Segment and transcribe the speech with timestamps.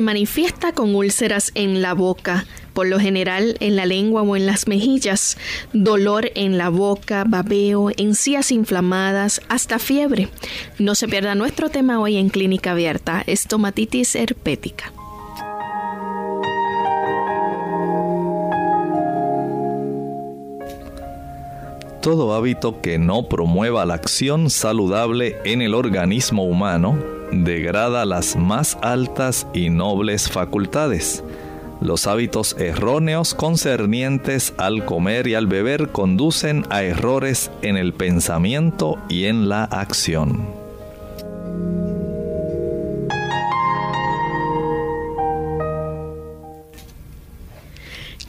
[0.00, 4.46] Se manifiesta con úlceras en la boca, por lo general en la lengua o en
[4.46, 5.36] las mejillas,
[5.74, 10.30] dolor en la boca, babeo, encías inflamadas, hasta fiebre.
[10.78, 14.90] No se pierda nuestro tema hoy en Clínica Abierta, estomatitis herpética.
[22.00, 28.78] Todo hábito que no promueva la acción saludable en el organismo humano degrada las más
[28.82, 31.24] altas y nobles facultades.
[31.80, 38.98] Los hábitos erróneos concernientes al comer y al beber conducen a errores en el pensamiento
[39.08, 40.59] y en la acción.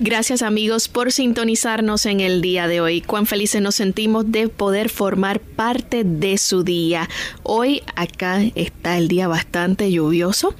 [0.04, 3.02] Gracias amigos por sintonizarnos en el día de hoy.
[3.02, 7.08] Cuán felices nos sentimos de poder formar parte de su día.
[7.44, 10.56] Hoy acá está el día bastante lluvioso,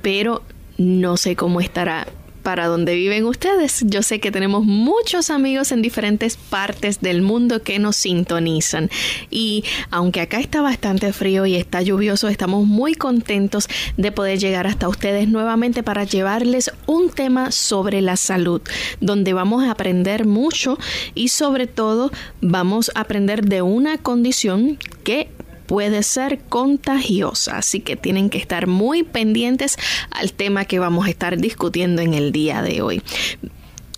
[0.00, 0.44] pero
[0.78, 2.06] no sé cómo estará
[2.44, 3.82] para donde viven ustedes.
[3.86, 8.90] Yo sé que tenemos muchos amigos en diferentes partes del mundo que nos sintonizan.
[9.30, 14.68] Y aunque acá está bastante frío y está lluvioso, estamos muy contentos de poder llegar
[14.68, 18.60] hasta ustedes nuevamente para llevarles un tema sobre la salud,
[19.00, 20.78] donde vamos a aprender mucho
[21.14, 25.28] y sobre todo vamos a aprender de una condición que
[25.66, 29.76] puede ser contagiosa, así que tienen que estar muy pendientes
[30.10, 33.02] al tema que vamos a estar discutiendo en el día de hoy.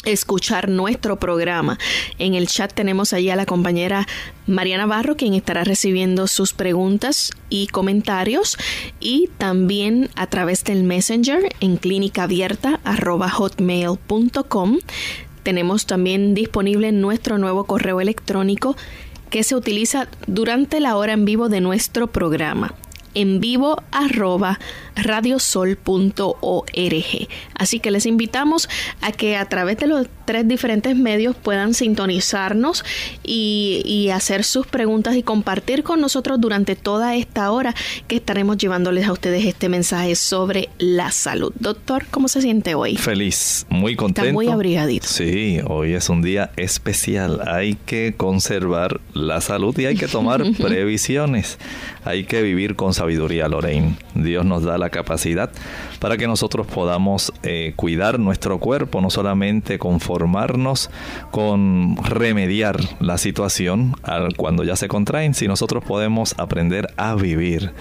[0.04, 1.78] escuchar nuestro programa.
[2.18, 4.08] En el chat tenemos allí a la compañera
[4.48, 8.58] Mariana Barro, quien estará recibiendo sus preguntas y comentarios,
[9.00, 14.80] y también a través del Messenger en clínica abierta hotmail.com.
[15.44, 18.76] Tenemos también disponible nuestro nuevo correo electrónico
[19.30, 22.74] que se utiliza durante la hora en vivo de nuestro programa
[23.14, 24.60] en vivo arroba
[24.96, 25.78] radiosol.org.
[27.56, 28.70] Así que les invitamos
[29.02, 32.86] a que a través de los tres diferentes medios puedan sintonizarnos
[33.22, 37.76] y, y, hacer sus preguntas y compartir con nosotros durante toda esta hora
[38.08, 41.52] que estaremos llevándoles a ustedes este mensaje sobre la salud.
[41.60, 42.96] Doctor, ¿cómo se siente hoy?
[42.96, 44.22] Feliz, muy contento.
[44.22, 45.06] Está muy abrigadito.
[45.06, 47.42] Sí, hoy es un día especial.
[47.46, 51.58] Hay que conservar la salud y hay que tomar previsiones.
[52.06, 53.98] Hay que vivir con sabiduría, Lorraine.
[54.16, 55.52] Dios nos da la capacidad
[56.00, 59.78] para que nosotros podamos eh, cuidar nuestro cuerpo, no solamente
[60.22, 60.92] conformarnos
[61.32, 63.96] con remediar la situación
[64.38, 67.72] cuando ya se contraen, si nosotros podemos aprender a vivir.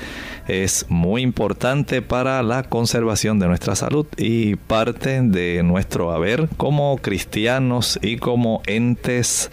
[0.48, 6.96] Es muy importante para la conservación de nuestra salud y parte de nuestro haber como
[6.96, 9.50] cristianos y como entes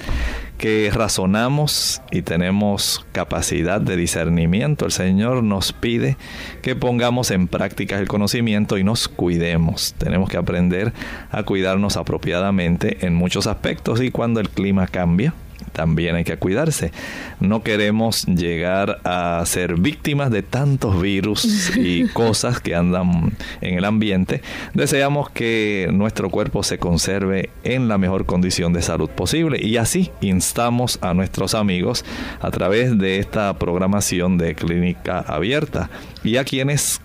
[0.58, 4.86] que razonamos y tenemos capacidad de discernimiento.
[4.86, 6.18] El Señor nos pide
[6.62, 9.94] que pongamos en práctica el conocimiento y nos cuidemos.
[9.98, 10.94] Tenemos que aprender
[11.32, 15.34] a cuidarnos apropiadamente en muchos aspectos y cuando el clima cambia,
[15.74, 16.92] también hay que cuidarse.
[17.40, 23.86] No queremos llegar a ser víctimas de tantos virus y cosas que andan en el
[23.86, 24.42] ambiente.
[24.74, 30.12] Deseamos que nuestro cuerpo se conserve en la mejor condición de salud posible y así
[30.22, 32.06] instamos a nuestros amigos
[32.40, 35.90] a través de esta programación de clínica abierta
[36.24, 37.02] y a quienes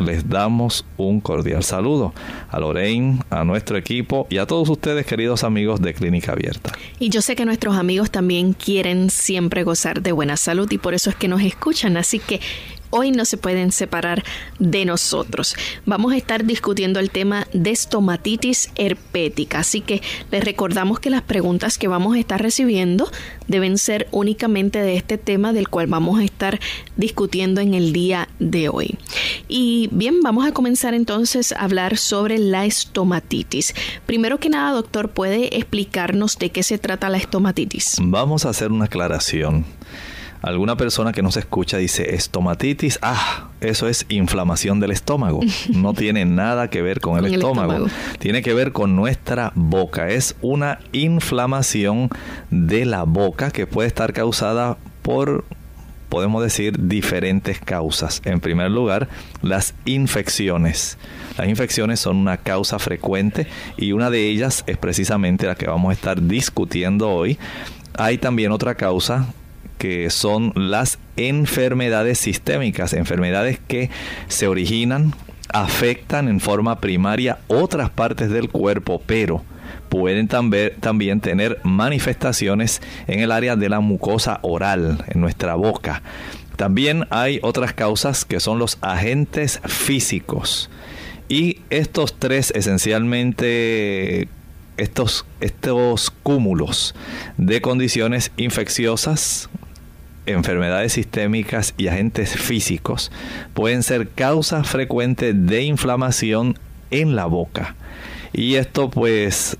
[0.00, 2.12] les damos un cordial saludo
[2.48, 6.72] a Lorraine, a nuestro equipo y a todos ustedes, queridos amigos de Clínica Abierta.
[6.98, 10.94] Y yo sé que nuestros amigos también quieren siempre gozar de buena salud y por
[10.94, 11.96] eso es que nos escuchan.
[11.96, 12.40] Así que
[12.90, 14.22] hoy no se pueden separar
[14.58, 15.54] de nosotros.
[15.86, 21.22] Vamos a estar discutiendo el tema de estomatitis herpética, así que les recordamos que las
[21.22, 23.10] preguntas que vamos a estar recibiendo
[23.48, 26.60] deben ser únicamente de este tema del cual vamos a estar
[26.96, 28.98] discutiendo en el día de hoy.
[29.48, 33.74] Y bien, vamos a comenzar entonces a hablar sobre la estomatitis.
[34.06, 37.96] Primero que nada, doctor, ¿puede explicarnos de qué se trata la estomatitis?
[38.00, 39.64] Vamos a hacer una aclaración.
[40.42, 45.40] Alguna persona que nos escucha dice estomatitis, ah, eso es inflamación del estómago.
[45.70, 47.86] No tiene nada que ver con, el, estómago.
[48.18, 50.08] Tiene que ver con nuestra boca.
[50.08, 52.10] Es una inflamación
[52.50, 55.44] de la boca que puede estar causada por
[56.08, 58.20] podemos decir diferentes causas.
[58.24, 59.08] En primer lugar,
[59.42, 60.98] las infecciones.
[61.38, 63.46] Las infecciones son una causa frecuente
[63.76, 67.38] y una de ellas es precisamente la que vamos a estar discutiendo hoy.
[67.96, 69.26] Hay también otra causa
[69.80, 73.88] que son las enfermedades sistémicas, enfermedades que
[74.28, 75.14] se originan,
[75.54, 79.42] afectan en forma primaria otras partes del cuerpo, pero
[79.88, 86.02] pueden también, tener manifestaciones en el área de la mucosa oral, en nuestra boca.
[86.56, 90.68] También hay otras causas que son los agentes físicos.
[91.30, 94.28] Y estos tres esencialmente
[94.76, 96.94] estos, estos cúmulos
[97.38, 99.48] de condiciones infecciosas,
[100.32, 103.10] enfermedades sistémicas y agentes físicos
[103.54, 106.58] pueden ser causa frecuente de inflamación
[106.90, 107.76] en la boca.
[108.32, 109.58] Y esto pues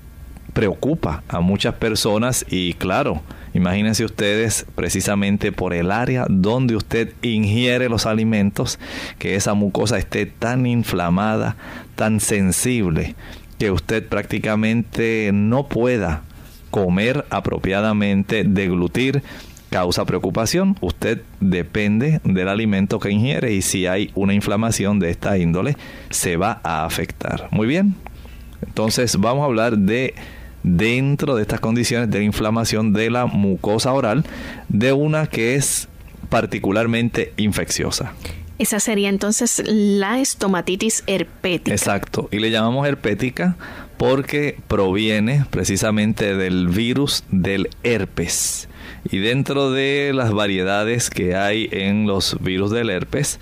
[0.53, 3.21] preocupa a muchas personas y claro,
[3.53, 8.79] imagínense ustedes precisamente por el área donde usted ingiere los alimentos,
[9.17, 11.55] que esa mucosa esté tan inflamada,
[11.95, 13.15] tan sensible,
[13.59, 16.23] que usted prácticamente no pueda
[16.71, 19.21] comer apropiadamente, deglutir
[19.71, 20.77] causa preocupación.
[20.81, 25.77] Usted depende del alimento que ingiere y si hay una inflamación de esta índole,
[26.11, 27.47] se va a afectar.
[27.51, 27.95] Muy bien.
[28.67, 30.13] Entonces vamos a hablar de
[30.61, 34.25] dentro de estas condiciones de la inflamación de la mucosa oral,
[34.67, 35.87] de una que es
[36.29, 38.13] particularmente infecciosa.
[38.59, 41.71] Esa sería entonces la estomatitis herpética.
[41.71, 42.29] Exacto.
[42.31, 43.55] Y le llamamos herpética
[43.97, 48.67] porque proviene precisamente del virus del herpes.
[49.09, 53.39] Y dentro de las variedades que hay en los virus del herpes,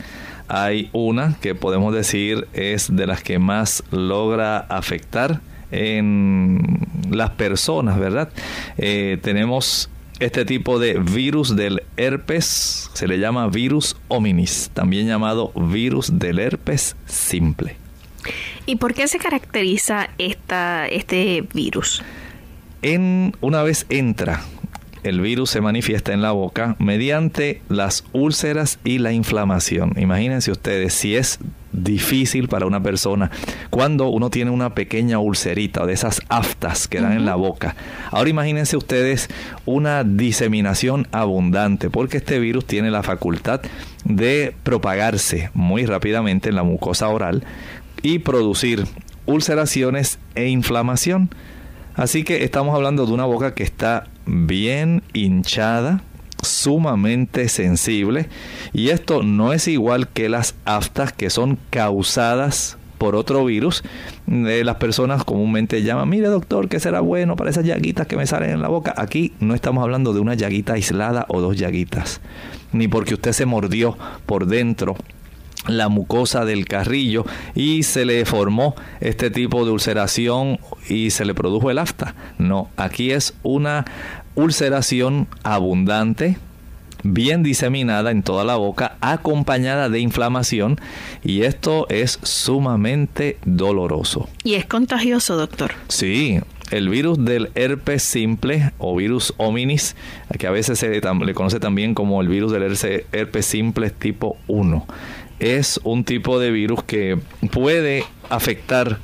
[0.48, 5.42] hay una que podemos decir es de las que más logra afectar
[5.72, 8.30] en las personas, ¿verdad?
[8.78, 9.90] Eh, tenemos
[10.20, 16.40] este tipo de virus del herpes, se le llama virus hominis, también llamado virus del
[16.40, 17.76] herpes simple.
[18.66, 22.02] ¿Y por qué se caracteriza esta, este virus?
[22.82, 24.42] En, una vez entra
[25.04, 29.94] el virus se manifiesta en la boca mediante las úlceras y la inflamación.
[29.98, 31.40] Imagínense ustedes si es
[31.72, 33.30] difícil para una persona
[33.70, 37.76] cuando uno tiene una pequeña ulcerita o de esas aftas que dan en la boca.
[38.12, 39.30] Ahora imagínense ustedes
[39.66, 43.62] una diseminación abundante porque este virus tiene la facultad
[44.04, 47.44] de propagarse muy rápidamente en la mucosa oral
[48.02, 48.86] y producir
[49.26, 51.30] ulceraciones e inflamación.
[52.00, 56.02] Así que estamos hablando de una boca que está bien hinchada,
[56.42, 58.30] sumamente sensible
[58.72, 63.84] y esto no es igual que las aftas que son causadas por otro virus.
[64.28, 68.26] de las personas comúnmente llaman, mire doctor, ¿qué será bueno para esas llaguitas que me
[68.26, 68.94] salen en la boca?
[68.96, 72.22] Aquí no estamos hablando de una llaguita aislada o dos llaguitas,
[72.72, 74.96] ni porque usted se mordió por dentro
[75.78, 81.34] la mucosa del carrillo y se le formó este tipo de ulceración y se le
[81.34, 82.16] produjo el afta.
[82.38, 83.86] No, aquí es una
[84.36, 86.38] ulceración abundante,
[87.04, 90.78] bien diseminada en toda la boca, acompañada de inflamación
[91.24, 94.30] y esto es sumamente doloroso.
[94.44, 95.72] ¿Y es contagioso, doctor?
[95.88, 96.40] Sí,
[96.72, 99.96] el virus del herpes simple o virus hominis,
[100.38, 102.64] que a veces se le conoce también como el virus del
[103.12, 104.86] herpes simple tipo 1
[105.40, 107.18] es un tipo de virus que
[107.52, 109.00] puede afectar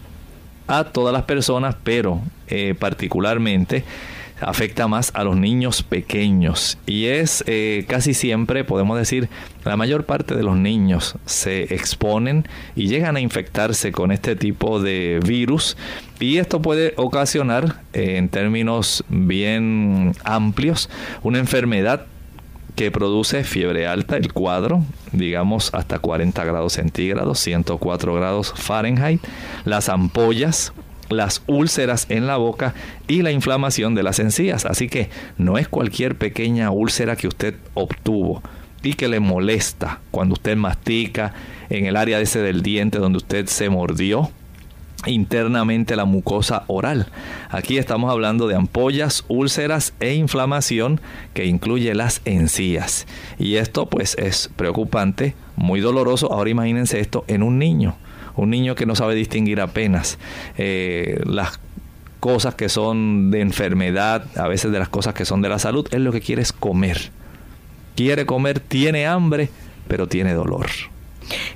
[0.67, 3.83] a todas las personas, pero eh, particularmente
[4.41, 6.77] afecta más a los niños pequeños.
[6.85, 9.29] Y es eh, casi siempre, podemos decir,
[9.63, 14.81] la mayor parte de los niños se exponen y llegan a infectarse con este tipo
[14.81, 15.77] de virus.
[16.19, 20.89] Y esto puede ocasionar, eh, en términos bien amplios,
[21.23, 22.05] una enfermedad
[22.75, 29.21] que produce fiebre alta, el cuadro, digamos hasta 40 grados centígrados, 104 grados Fahrenheit,
[29.63, 30.73] las ampollas,
[31.09, 32.73] las úlceras en la boca
[33.07, 34.65] y la inflamación de las encías.
[34.65, 38.41] Así que no es cualquier pequeña úlcera que usted obtuvo
[38.83, 41.33] y que le molesta cuando usted mastica
[41.69, 44.29] en el área del diente donde usted se mordió
[45.07, 47.07] internamente la mucosa oral.
[47.49, 51.01] Aquí estamos hablando de ampollas, úlceras e inflamación
[51.33, 53.07] que incluye las encías.
[53.39, 56.31] Y esto pues es preocupante, muy doloroso.
[56.31, 57.95] Ahora imagínense esto en un niño,
[58.35, 60.17] un niño que no sabe distinguir apenas
[60.57, 61.59] eh, las
[62.19, 65.87] cosas que son de enfermedad, a veces de las cosas que son de la salud,
[65.91, 67.11] es lo que quiere es comer.
[67.95, 69.49] Quiere comer, tiene hambre,
[69.87, 70.67] pero tiene dolor.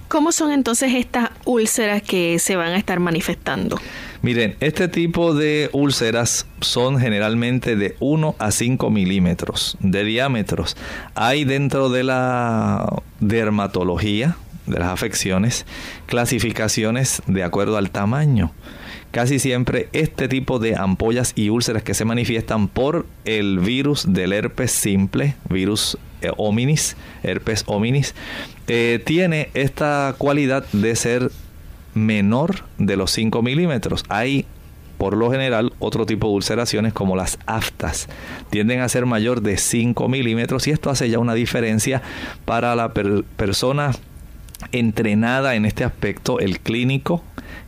[0.08, 3.80] ¿Cómo son entonces estas úlceras que se van a estar manifestando?
[4.22, 10.76] Miren, este tipo de úlceras son generalmente de 1 a 5 milímetros de diámetros.
[11.16, 14.36] Hay dentro de la dermatología,
[14.66, 15.66] de las afecciones,
[16.06, 18.52] clasificaciones de acuerdo al tamaño.
[19.12, 24.34] Casi siempre este tipo de ampollas y úlceras que se manifiestan por el virus del
[24.34, 25.98] herpes simple, virus
[26.38, 28.16] hominis, herpes hominis,
[28.68, 31.32] eh, tiene esta cualidad de ser
[31.94, 34.04] menor de los 5 milímetros.
[34.10, 34.46] Hay
[34.98, 38.10] por lo general otro tipo de ulceraciones como las aftas
[38.50, 42.02] tienden a ser mayor de 5 milímetros y esto hace ya una diferencia
[42.44, 43.92] para la persona
[44.74, 47.24] entrenada en este aspecto, el clínico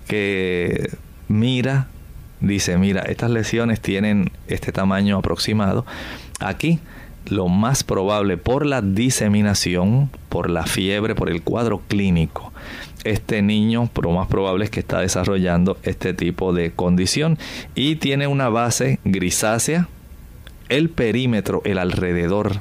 [0.08, 0.91] que
[1.29, 1.88] mira,
[2.41, 5.86] dice, mira, estas lesiones tienen este tamaño aproximado.
[6.41, 6.79] Aquí
[7.28, 12.51] lo más probable por la diseminación, por la fiebre, por el cuadro clínico.
[13.04, 17.38] Este niño, lo más probable es que está desarrollando este tipo de condición
[17.74, 19.88] y tiene una base grisácea.
[20.70, 22.60] El perímetro, el alrededor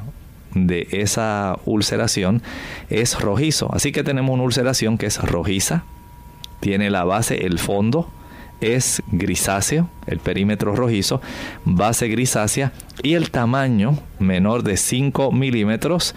[0.54, 2.42] de esa ulceración
[2.88, 3.72] es rojizo.
[3.72, 5.84] Así que tenemos una ulceración que es rojiza,
[6.60, 8.10] tiene la base, el fondo
[8.60, 11.20] es grisáceo, el perímetro rojizo,
[11.64, 16.14] base grisácea y el tamaño menor de 5 milímetros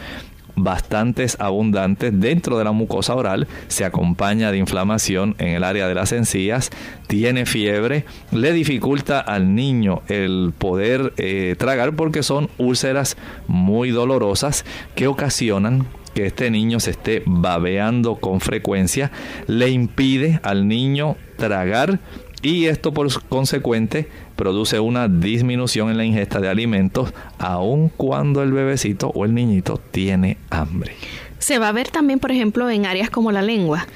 [0.55, 5.95] bastantes abundantes dentro de la mucosa oral, se acompaña de inflamación en el área de
[5.95, 6.69] las encías,
[7.07, 14.65] tiene fiebre, le dificulta al niño el poder eh, tragar porque son úlceras muy dolorosas
[14.95, 19.12] que ocasionan que este niño se esté babeando con frecuencia,
[19.47, 22.00] le impide al niño tragar
[22.43, 28.51] y esto por consecuente produce una disminución en la ingesta de alimentos aun cuando el
[28.51, 30.93] bebecito o el niñito tiene hambre.
[31.39, 33.88] Se va a ver también, por ejemplo, en áreas como la lengua.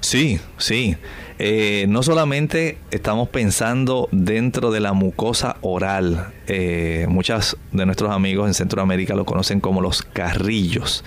[0.00, 0.96] Sí, sí.
[1.44, 8.46] Eh, no solamente estamos pensando dentro de la mucosa oral, eh, muchos de nuestros amigos
[8.46, 11.02] en Centroamérica lo conocen como los carrillos.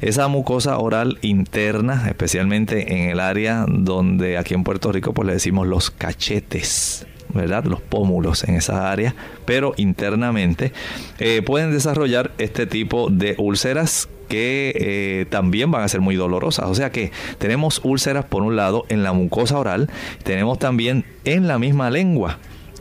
[0.00, 5.34] Esa mucosa oral interna, especialmente en el área donde aquí en Puerto Rico pues le
[5.34, 7.06] decimos los cachetes,
[7.42, 7.64] ¿verdad?
[7.64, 9.14] Los pómulos en esa área,
[9.44, 10.72] pero internamente
[11.18, 16.66] eh, pueden desarrollar este tipo de úlceras que eh, también van a ser muy dolorosas.
[16.66, 19.90] O sea que tenemos úlceras por un lado en la mucosa oral,
[20.22, 22.38] tenemos también en la misma lengua.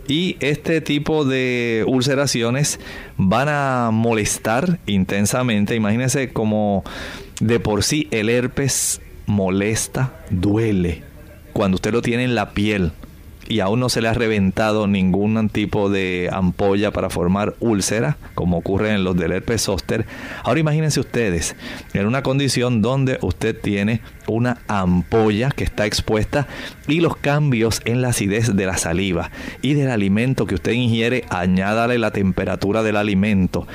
[0.07, 2.79] Y este tipo de ulceraciones
[3.17, 5.75] van a molestar intensamente.
[5.75, 6.83] Imagínense como
[7.41, 11.03] de por sí el herpes molesta, duele.
[11.51, 12.93] Cuando usted lo tiene en la piel,
[13.47, 18.57] y aún no se le ha reventado ningún tipo de ampolla para formar úlcera, como
[18.57, 20.05] ocurre en los del herpes zóster.
[20.43, 21.55] Ahora imagínense ustedes
[21.93, 26.47] en una condición donde usted tiene una ampolla que está expuesta
[26.87, 31.25] y los cambios en la acidez de la saliva y del alimento que usted ingiere,
[31.29, 33.67] añádale la temperatura del alimento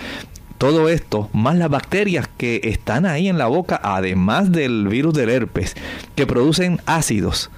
[0.63, 5.29] todo esto, más las bacterias que están ahí en la boca, además del virus del
[5.29, 5.75] herpes,
[6.15, 7.51] que producen ácidos,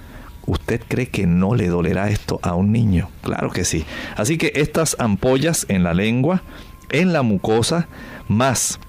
[0.45, 3.09] ¿Usted cree que no le dolerá esto a un niño?
[3.21, 3.85] Claro que sí.
[4.15, 6.43] Así que estas ampollas en la lengua,
[6.91, 7.87] en la mucosa,
[8.27, 8.79] más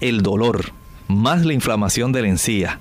[0.00, 0.72] el dolor,
[1.06, 2.80] más la inflamación de la encía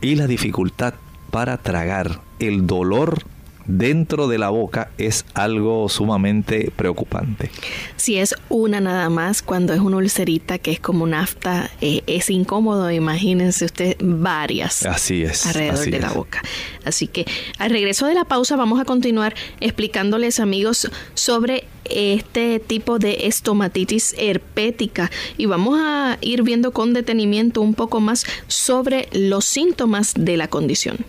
[0.00, 0.94] y la dificultad
[1.30, 3.22] para tragar, el dolor
[3.66, 7.50] dentro de la boca es algo sumamente preocupante.
[7.96, 12.02] Si es una nada más, cuando es una ulcerita que es como un afta, eh,
[12.06, 14.84] es incómodo, imagínense usted varias.
[14.86, 15.46] Así es.
[15.46, 16.42] Alrededor de la boca.
[16.84, 17.24] Así que
[17.58, 24.14] al regreso de la pausa vamos a continuar explicándoles amigos sobre este tipo de estomatitis
[24.18, 30.36] herpética y vamos a ir viendo con detenimiento un poco más sobre los síntomas de
[30.36, 31.04] la condición.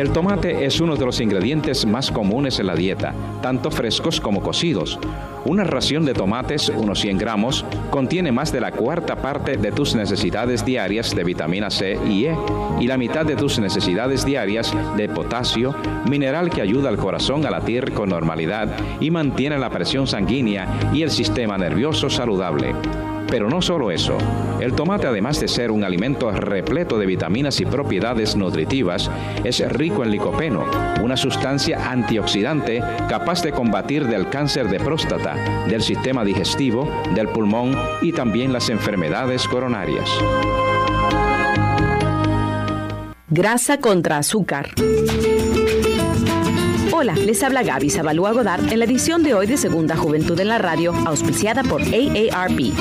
[0.00, 4.40] El tomate es uno de los ingredientes más comunes en la dieta, tanto frescos como
[4.40, 4.98] cocidos.
[5.44, 9.94] Una ración de tomates, unos 100 gramos, contiene más de la cuarta parte de tus
[9.94, 12.36] necesidades diarias de vitamina C y E
[12.80, 15.74] y la mitad de tus necesidades diarias de potasio,
[16.08, 21.02] mineral que ayuda al corazón a latir con normalidad y mantiene la presión sanguínea y
[21.02, 22.74] el sistema nervioso saludable.
[23.30, 24.18] Pero no solo eso,
[24.60, 29.10] el tomate además de ser un alimento repleto de vitaminas y propiedades nutritivas,
[29.44, 30.64] es rico en licopeno,
[31.02, 35.36] una sustancia antioxidante capaz de combatir del cáncer de próstata,
[35.68, 40.10] del sistema digestivo, del pulmón y también las enfermedades coronarias.
[43.28, 44.70] Grasa contra azúcar.
[47.00, 50.48] Hola, les habla Gaby Zabalúa Godard en la edición de hoy de Segunda Juventud en
[50.48, 52.74] la Radio, auspiciada por AARP.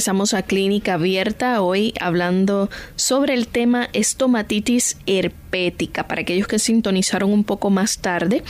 [0.06, 6.06] regresamos a Clínica Abierta hoy hablando sobre el tema estomatitis herpética.
[6.06, 8.44] Para aquellos que sintonizaron un poco más tarde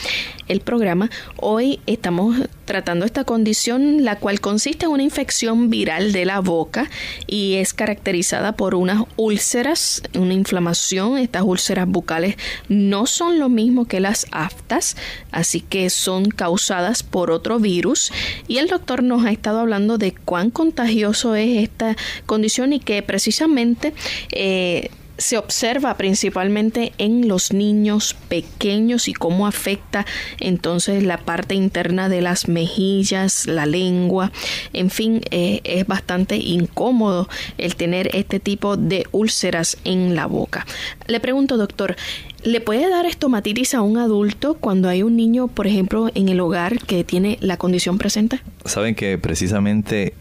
[0.49, 2.37] el programa, hoy estamos
[2.67, 6.91] tratando esta condición, la cual consiste en una infección viral de la boca
[7.27, 11.17] y es caracterizada por unas úlceras, una inflamación.
[11.17, 12.37] Estas úlceras bucales
[12.69, 14.97] no son lo mismo que las aftas,
[15.31, 18.13] así que son causadas por otro virus.
[18.49, 23.03] Y el doctor nos ha estado hablando de cuán contagioso es esta condición y que
[23.03, 23.95] precisamente
[24.33, 30.07] eh, se observa principalmente en los niños pequeños y cómo afecta
[30.41, 34.33] entonces la parte interna de las mejillas, la lengua,
[34.73, 40.67] en fin, eh, es bastante incómodo el tener este tipo de úlceras en la boca.
[41.07, 41.97] Le pregunto, doctor,
[42.43, 46.41] ¿le puede dar estomatitis a un adulto cuando hay un niño, por ejemplo, en el
[46.41, 48.41] hogar que tiene la condición presente?
[48.65, 50.15] Saben que precisamente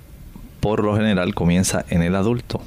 [0.60, 2.62] por lo general comienza en el adulto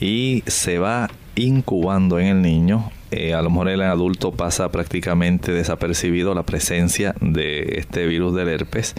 [0.00, 2.90] y se va incubando en el niño.
[3.10, 8.48] Eh, a lo mejor el adulto pasa prácticamente desapercibido la presencia de este virus del
[8.48, 8.94] herpes.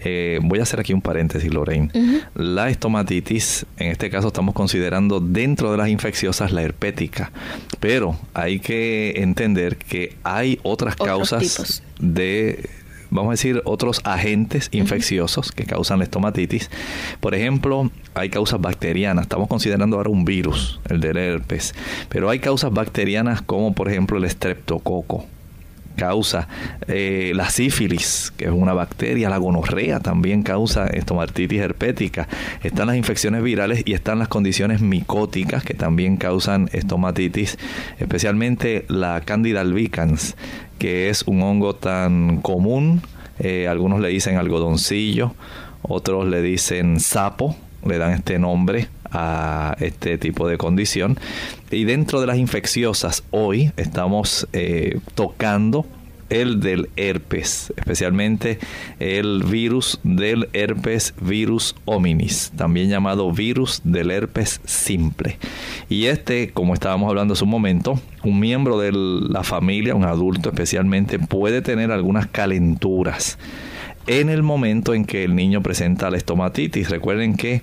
[0.00, 1.90] Eh, voy a hacer aquí un paréntesis, Lorraine.
[2.34, 7.30] La estomatitis, en este caso estamos considerando dentro de las infecciosas la herpética,
[7.78, 12.68] pero hay que entender que hay otras causas de
[13.10, 16.70] vamos a decir, otros agentes infecciosos que causan la estomatitis.
[17.20, 19.24] Por ejemplo, hay causas bacterianas.
[19.24, 21.74] Estamos considerando ahora un virus, el del herpes.
[22.08, 25.26] Pero hay causas bacterianas como, por ejemplo, el estreptococo
[26.00, 26.48] causa
[26.88, 32.26] eh, la sífilis, que es una bacteria, la gonorrea también causa estomatitis herpética.
[32.62, 37.58] Están las infecciones virales y están las condiciones micóticas que también causan estomatitis,
[37.98, 40.36] especialmente la Candida albicans,
[40.78, 43.02] que es un hongo tan común,
[43.38, 45.34] eh, algunos le dicen algodoncillo,
[45.82, 51.18] otros le dicen sapo, le dan este nombre a este tipo de condición.
[51.70, 55.86] Y dentro de las infecciosas, hoy estamos eh, tocando
[56.30, 58.58] el del herpes, especialmente
[59.00, 65.38] el virus del herpes virus hominis, también llamado virus del herpes simple.
[65.88, 70.50] Y este, como estábamos hablando hace un momento, un miembro de la familia, un adulto
[70.50, 73.36] especialmente, puede tener algunas calenturas
[74.06, 76.90] en el momento en que el niño presenta la estomatitis.
[76.90, 77.62] Recuerden que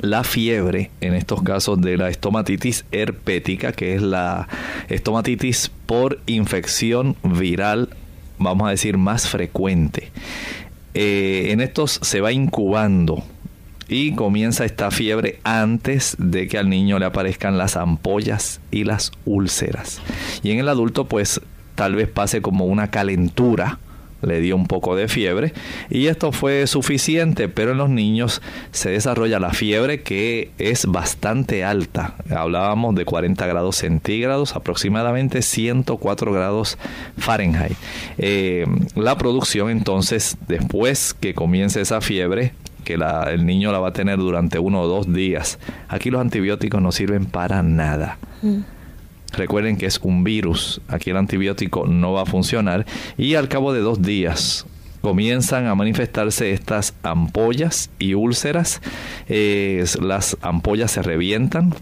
[0.00, 4.48] la fiebre, en estos casos de la estomatitis herpética, que es la
[4.88, 7.90] estomatitis por infección viral,
[8.38, 10.10] vamos a decir, más frecuente.
[10.94, 13.22] Eh, en estos se va incubando
[13.88, 19.12] y comienza esta fiebre antes de que al niño le aparezcan las ampollas y las
[19.24, 20.00] úlceras.
[20.42, 21.40] Y en el adulto pues
[21.74, 23.78] tal vez pase como una calentura
[24.22, 25.52] le dio un poco de fiebre
[25.90, 31.64] y esto fue suficiente, pero en los niños se desarrolla la fiebre que es bastante
[31.64, 32.14] alta.
[32.30, 36.78] Hablábamos de 40 grados centígrados, aproximadamente 104 grados
[37.18, 37.76] Fahrenheit.
[38.18, 42.52] Eh, la producción entonces, después que comience esa fiebre,
[42.84, 46.80] que el niño la va a tener durante uno o dos días, aquí los antibióticos
[46.80, 48.18] no sirven para nada.
[48.42, 48.75] Mm.
[49.36, 52.86] Recuerden que es un virus, aquí el antibiótico no va a funcionar
[53.18, 54.66] y al cabo de dos días
[55.02, 58.80] comienzan a manifestarse estas ampollas y úlceras.
[59.28, 61.74] Eh, las ampollas se revientan,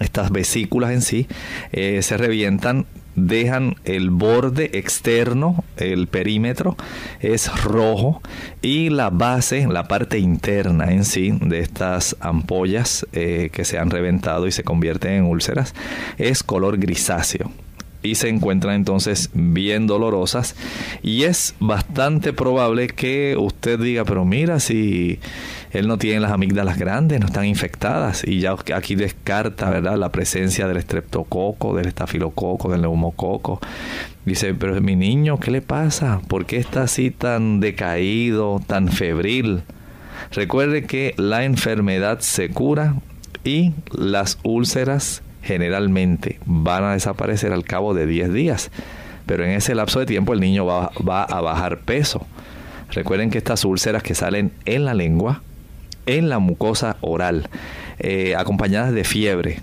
[0.00, 1.28] estas vesículas en sí
[1.72, 6.76] eh, se revientan dejan el borde externo, el perímetro
[7.20, 8.22] es rojo
[8.60, 13.90] y la base, la parte interna en sí de estas ampollas eh, que se han
[13.90, 15.74] reventado y se convierten en úlceras
[16.18, 17.50] es color grisáceo
[18.02, 20.56] y se encuentran entonces bien dolorosas
[21.02, 25.20] y es bastante probable que usted diga pero mira si
[25.72, 29.96] él no tiene las amígdalas grandes, no están infectadas y ya aquí descarta, ¿verdad?
[29.96, 33.58] La presencia del estreptococo, del estafilococo, del neumococo.
[34.26, 36.20] Dice, pero mi niño, ¿qué le pasa?
[36.28, 39.62] ¿Por qué está así tan decaído, tan febril?
[40.32, 42.96] Recuerde que la enfermedad se cura
[43.42, 48.70] y las úlceras generalmente van a desaparecer al cabo de 10 días.
[49.26, 52.26] Pero en ese lapso de tiempo el niño va, va a bajar peso.
[52.90, 55.42] Recuerden que estas úlceras que salen en la lengua
[56.06, 57.48] en la mucosa oral,
[57.98, 59.60] eh, acompañadas de fiebre,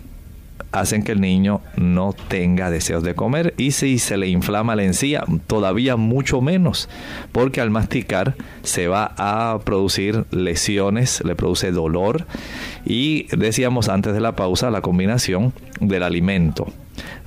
[0.72, 4.84] hacen que el niño no tenga deseos de comer y si se le inflama la
[4.84, 6.90] encía, todavía mucho menos,
[7.32, 12.26] porque al masticar se va a producir lesiones, le produce dolor
[12.86, 16.68] y decíamos antes de la pausa la combinación del alimento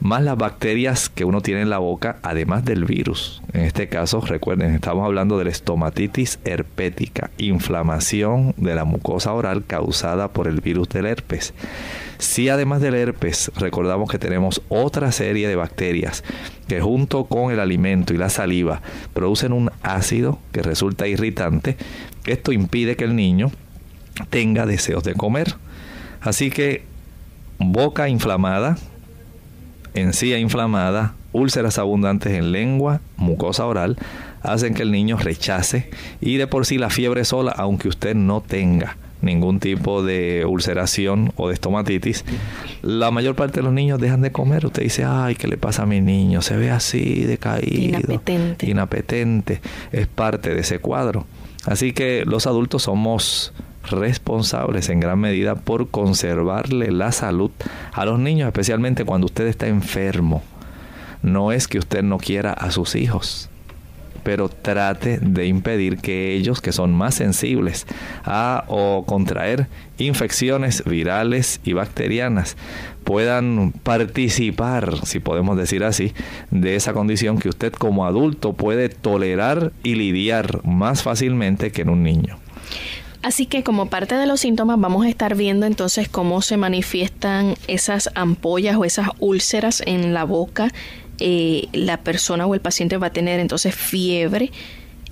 [0.01, 3.43] más las bacterias que uno tiene en la boca, además del virus.
[3.53, 9.65] En este caso, recuerden, estamos hablando de la estomatitis herpética, inflamación de la mucosa oral
[9.67, 11.55] causada por el virus del herpes.
[12.19, 16.23] Si además del herpes recordamos que tenemos otra serie de bacterias
[16.69, 18.81] que junto con el alimento y la saliva
[19.13, 21.77] producen un ácido que resulta irritante,
[22.25, 23.51] esto impide que el niño
[24.31, 25.57] tenga deseos de comer.
[26.21, 26.85] Así que
[27.59, 28.79] boca inflamada,
[29.95, 33.99] encía inflamada, úlceras abundantes en lengua, mucosa oral,
[34.43, 38.41] hacen que el niño rechace y de por sí la fiebre sola, aunque usted no
[38.41, 42.25] tenga ningún tipo de ulceración o de estomatitis,
[42.83, 44.67] la mayor parte de los niños dejan de comer.
[44.67, 46.43] Usted dice, ay, ¿qué le pasa a mi niño?
[46.43, 48.69] Se ve así, decaído, inapetente.
[48.69, 49.61] inapetente.
[49.93, 51.25] Es parte de ese cuadro.
[51.65, 53.53] Así que los adultos somos
[53.85, 57.51] responsables en gran medida por conservarle la salud
[57.93, 60.43] a los niños, especialmente cuando usted está enfermo.
[61.23, 63.49] No es que usted no quiera a sus hijos,
[64.23, 67.87] pero trate de impedir que ellos, que son más sensibles
[68.25, 69.69] a o contraer
[69.99, 72.57] infecciones virales y bacterianas,
[73.05, 76.13] puedan participar, si podemos decir así,
[76.51, 81.89] de esa condición que usted como adulto puede tolerar y lidiar más fácilmente que en
[81.89, 82.39] un niño.
[83.23, 87.55] Así que como parte de los síntomas vamos a estar viendo entonces cómo se manifiestan
[87.69, 90.73] esas ampollas o esas úlceras en la boca.
[91.19, 94.51] Eh, la persona o el paciente va a tener entonces fiebre.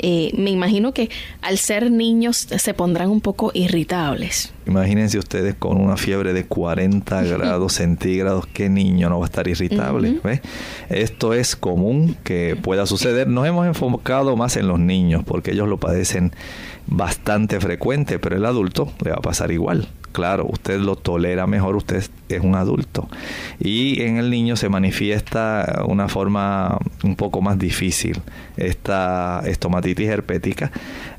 [0.03, 1.11] eh, me imagino que
[1.43, 4.53] al ser niños se pondrán un poco irritables.
[4.67, 9.47] Imagínense ustedes con una fiebre de 40 grados centígrados, ¿qué niño no va a estar
[9.47, 10.21] irritable?
[10.89, 13.29] Esto es común que pueda suceder.
[13.29, 16.33] Nos hemos enfocado más en los niños porque ellos lo padecen
[16.91, 19.89] bastante frecuente, pero el adulto le va a pasar igual.
[20.13, 23.09] Claro, usted lo tolera mejor, usted es un adulto.
[23.61, 28.21] Y en el niño se manifiesta una forma un poco más difícil.
[28.57, 30.73] Esta estomatitis herpética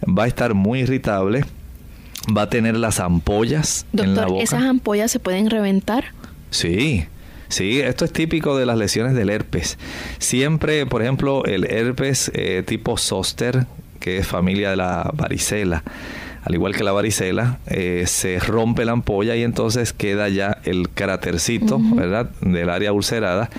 [0.06, 1.46] va a estar muy irritable,
[2.38, 4.44] va a tener las ampollas en la boca.
[4.44, 6.06] ¿esas ampollas se pueden reventar?
[6.50, 7.06] Sí,
[7.52, 9.78] Sí, esto es típico de las lesiones del herpes.
[10.20, 13.66] Siempre, por ejemplo, el herpes eh, tipo zoster,
[14.02, 15.84] que es familia de la varicela,
[16.44, 20.90] al igual que la varicela, eh, se rompe la ampolla y entonces queda ya el
[20.90, 23.50] crátercito, ¿verdad?, del área ulcerada.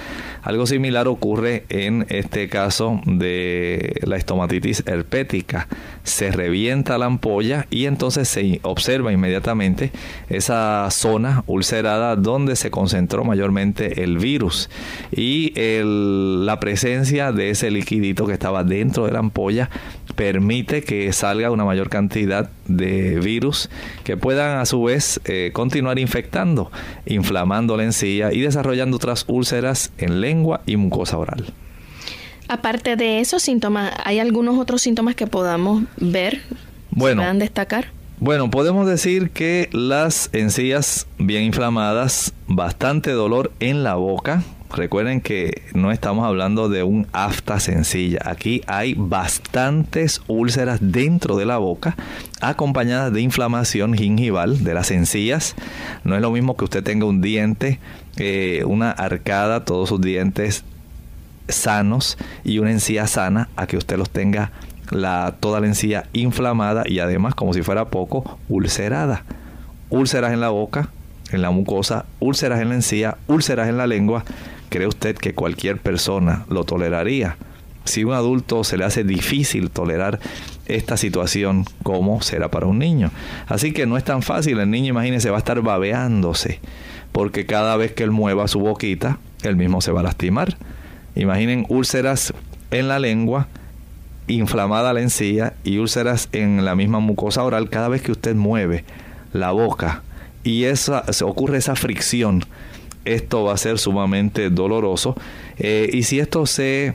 [0.42, 5.68] Algo similar ocurre en este caso de la estomatitis herpética.
[6.04, 9.92] Se revienta la ampolla y entonces se observa inmediatamente
[10.28, 14.68] esa zona ulcerada donde se concentró mayormente el virus
[15.12, 19.70] y la presencia de ese liquidito que estaba dentro de la ampolla
[20.16, 23.70] permite que salga una mayor cantidad de virus
[24.04, 26.70] que puedan a su vez eh, continuar infectando,
[27.06, 31.52] inflamando la encía y desarrollando otras úlceras en lengua y mucosa oral.
[32.52, 36.42] Aparte de esos síntomas, ¿hay algunos otros síntomas que podamos ver?
[36.90, 37.86] Bueno, puedan destacar?
[38.18, 44.42] Bueno, podemos decir que las encías bien inflamadas, bastante dolor en la boca,
[44.74, 48.20] Recuerden que no estamos hablando de un afta sencilla.
[48.24, 51.94] Aquí hay bastantes úlceras dentro de la boca
[52.40, 55.56] acompañadas de inflamación gingival de las encías.
[56.04, 57.80] No es lo mismo que usted tenga un diente,
[58.16, 60.64] eh, una arcada, todos sus dientes
[61.52, 64.52] sanos y una encía sana a que usted los tenga
[64.90, 69.24] la, toda la encía inflamada y además como si fuera poco ulcerada.
[69.90, 70.88] Úlceras en la boca,
[71.30, 74.24] en la mucosa, úlceras en la encía, úlceras en la lengua
[74.72, 77.36] ¿cree usted que cualquier persona lo toleraría?
[77.84, 80.18] Si un adulto se le hace difícil tolerar
[80.64, 83.10] esta situación, ¿cómo será para un niño?
[83.48, 84.58] Así que no es tan fácil.
[84.60, 86.60] El niño, imagínese, va a estar babeándose,
[87.12, 90.56] porque cada vez que él mueva su boquita, él mismo se va a lastimar.
[91.14, 92.32] Imaginen úlceras
[92.70, 93.48] en la lengua,
[94.26, 98.84] inflamada la encía y úlceras en la misma mucosa oral cada vez que usted mueve
[99.32, 100.02] la boca.
[100.44, 102.44] Y esa, ocurre esa fricción
[103.04, 105.16] esto va a ser sumamente doloroso.
[105.58, 106.94] Eh, y si esto se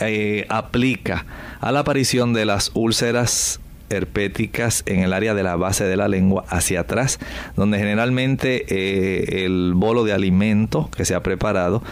[0.00, 1.26] eh, aplica
[1.60, 3.60] a la aparición de las úlceras
[3.92, 7.18] herpéticas en el área de la base de la lengua hacia atrás,
[7.56, 11.82] donde generalmente eh, el bolo de alimento que se ha preparado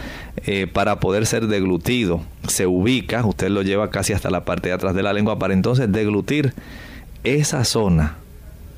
[0.73, 4.95] para poder ser deglutido se ubica, usted lo lleva casi hasta la parte de atrás
[4.95, 6.53] de la lengua para entonces deglutir
[7.23, 8.17] esa zona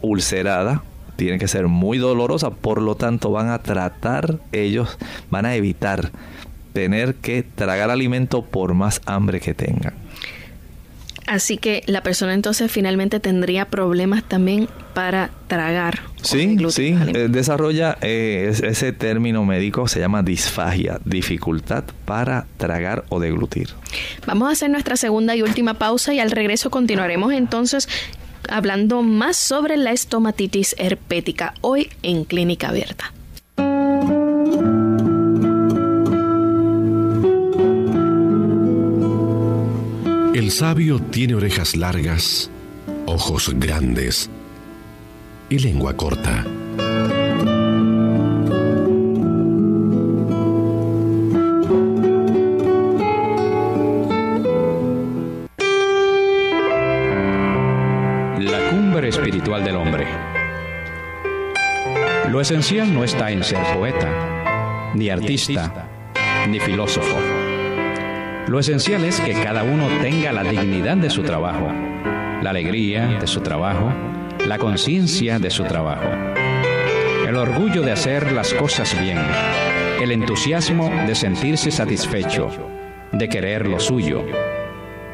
[0.01, 0.83] ulcerada
[1.15, 4.97] tiene que ser muy dolorosa, por lo tanto van a tratar ellos,
[5.29, 6.11] van a evitar
[6.73, 9.93] tener que tragar alimento por más hambre que tengan.
[11.27, 16.01] Así que la persona entonces finalmente tendría problemas también para tragar.
[16.21, 23.19] Sí, sí, eh, desarrolla eh, ese término médico, se llama disfagia, dificultad para tragar o
[23.19, 23.69] deglutir.
[24.25, 27.87] Vamos a hacer nuestra segunda y última pausa y al regreso continuaremos entonces
[28.49, 33.13] hablando más sobre la estomatitis herpética hoy en Clínica Abierta.
[40.33, 42.49] El sabio tiene orejas largas,
[43.05, 44.29] ojos grandes
[45.49, 46.45] y lengua corta.
[59.61, 60.07] del hombre.
[62.29, 65.87] Lo esencial no está en ser poeta, ni artista,
[66.47, 67.42] ni filósofo.
[68.47, 71.71] Lo esencial es que cada uno tenga la dignidad de su trabajo,
[72.41, 73.93] la alegría de su trabajo,
[74.45, 76.09] la conciencia de su trabajo,
[77.27, 79.19] el orgullo de hacer las cosas bien,
[80.01, 82.49] el entusiasmo de sentirse satisfecho,
[83.11, 84.25] de querer lo suyo.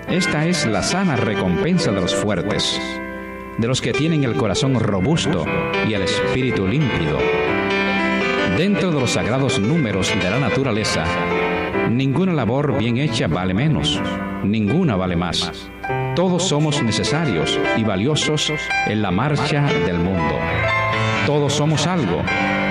[0.07, 2.79] Esta es la sana recompensa de los fuertes
[3.59, 5.45] de los que tienen el corazón robusto
[5.85, 7.17] y el espíritu límpido.
[8.57, 11.03] Dentro de los sagrados números de la naturaleza,
[11.89, 13.99] ninguna labor bien hecha vale menos,
[14.43, 15.69] ninguna vale más.
[16.15, 18.51] Todos somos necesarios y valiosos
[18.87, 20.35] en la marcha del mundo.
[21.25, 22.23] Todos somos algo,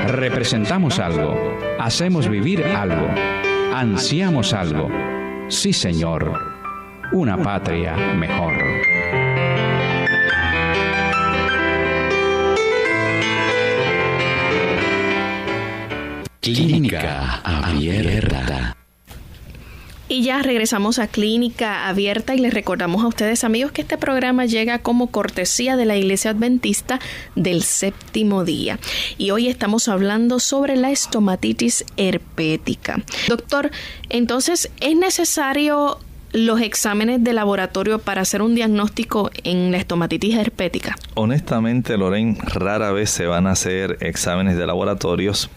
[0.06, 1.36] representamos algo,
[1.78, 3.08] hacemos vivir algo,
[3.74, 4.88] ansiamos algo.
[5.48, 6.32] Sí, Señor,
[7.12, 8.54] una patria mejor.
[16.40, 18.77] Clínica Abierta.
[20.10, 24.46] Y ya regresamos a Clínica Abierta y les recordamos a ustedes amigos que este programa
[24.46, 26.98] llega como cortesía de la Iglesia Adventista
[27.36, 28.78] del Séptimo Día.
[29.18, 33.02] Y hoy estamos hablando sobre la estomatitis herpética.
[33.28, 33.70] Doctor,
[34.08, 35.98] entonces, ¿es necesario
[36.32, 40.96] los exámenes de laboratorio para hacer un diagnóstico en la estomatitis herpética?
[41.14, 45.50] Honestamente, Lorraine, rara vez se van a hacer exámenes de laboratorios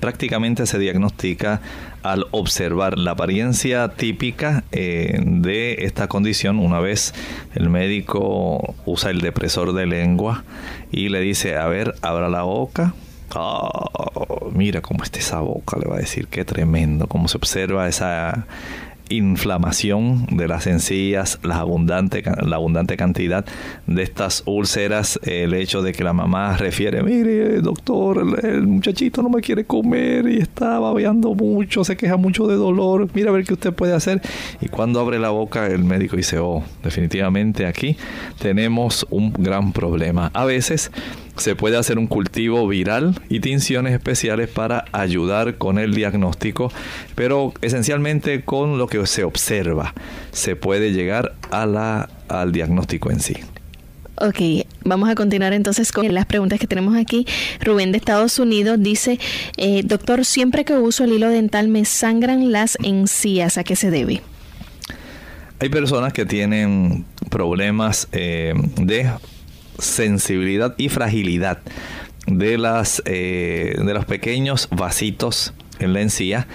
[0.00, 1.60] prácticamente se diagnostica
[2.02, 7.14] al observar la apariencia típica eh, de esta condición una vez
[7.54, 10.44] el médico usa el depresor de lengua
[10.90, 12.94] y le dice, a ver, abra la boca.
[13.34, 17.86] Oh, mira cómo está esa boca, le va a decir, qué tremendo, cómo se observa
[17.86, 18.46] esa
[19.08, 23.44] inflamación de las encías, la abundante, la abundante cantidad
[23.86, 29.28] de estas úlceras, el hecho de que la mamá refiere, mire doctor, el, muchachito no
[29.28, 33.44] me quiere comer y está babeando mucho, se queja mucho de dolor, mira a ver
[33.44, 34.20] qué usted puede hacer.
[34.60, 37.96] Y cuando abre la boca el médico dice, oh, definitivamente aquí
[38.38, 40.30] tenemos un gran problema.
[40.34, 40.90] A veces
[41.38, 46.72] se puede hacer un cultivo viral y tinciones especiales para ayudar con el diagnóstico,
[47.14, 49.94] pero esencialmente con lo que se observa
[50.32, 53.36] se puede llegar a la, al diagnóstico en sí.
[54.20, 57.24] Ok, vamos a continuar entonces con las preguntas que tenemos aquí.
[57.60, 59.20] Rubén de Estados Unidos dice,
[59.56, 63.92] eh, doctor, siempre que uso el hilo dental me sangran las encías, ¿a qué se
[63.92, 64.22] debe?
[65.60, 69.08] Hay personas que tienen problemas eh, de
[69.78, 71.58] sensibilidad y fragilidad
[72.26, 76.46] de, las, eh, de los pequeños vasitos en la encía.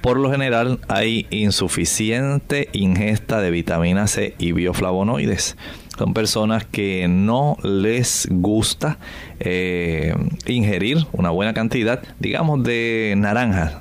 [0.00, 5.56] Por lo general hay insuficiente ingesta de vitamina C y bioflavonoides.
[5.96, 8.98] Son personas que no les gusta
[9.38, 10.14] eh,
[10.46, 13.80] ingerir una buena cantidad, digamos, de naranja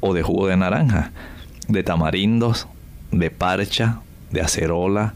[0.00, 1.12] o de jugo de naranja,
[1.68, 2.66] de tamarindos,
[3.12, 5.14] de parcha, de acerola,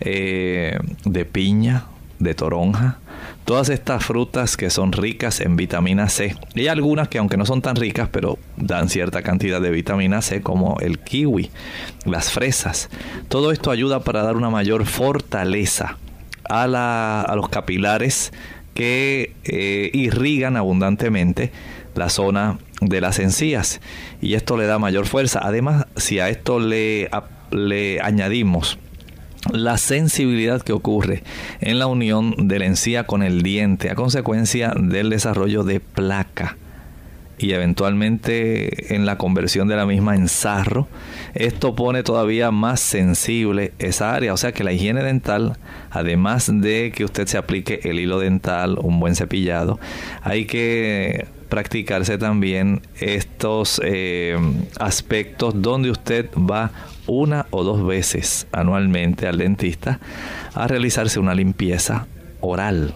[0.00, 1.84] eh, de piña,
[2.24, 2.98] de toronja,
[3.44, 6.34] todas estas frutas que son ricas en vitamina C.
[6.54, 10.22] Y hay algunas que aunque no son tan ricas, pero dan cierta cantidad de vitamina
[10.22, 11.50] C como el kiwi,
[12.04, 12.88] las fresas.
[13.28, 15.96] Todo esto ayuda para dar una mayor fortaleza
[16.48, 18.32] a, la, a los capilares
[18.74, 21.52] que eh, irrigan abundantemente
[21.94, 23.80] la zona de las encías
[24.20, 25.40] y esto le da mayor fuerza.
[25.42, 27.08] Además, si a esto le,
[27.50, 28.78] le añadimos
[29.52, 31.22] la sensibilidad que ocurre
[31.60, 36.56] en la unión de la encía con el diente a consecuencia del desarrollo de placa
[37.38, 40.88] y eventualmente en la conversión de la misma en sarro,
[41.34, 44.32] esto pone todavía más sensible esa área.
[44.32, 45.58] O sea que la higiene dental,
[45.90, 49.80] además de que usted se aplique el hilo dental, un buen cepillado,
[50.22, 54.36] hay que practicarse también estos eh,
[54.78, 56.70] aspectos donde usted va
[57.06, 60.00] una o dos veces anualmente al dentista
[60.54, 62.06] a realizarse una limpieza
[62.40, 62.94] oral.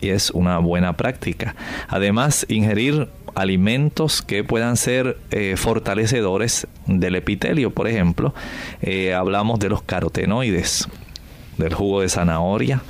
[0.00, 1.54] Y es una buena práctica.
[1.88, 7.70] Además, ingerir alimentos que puedan ser eh, fortalecedores del epitelio.
[7.70, 8.34] Por ejemplo,
[8.80, 10.88] eh, hablamos de los carotenoides,
[11.56, 12.82] del jugo de zanahoria,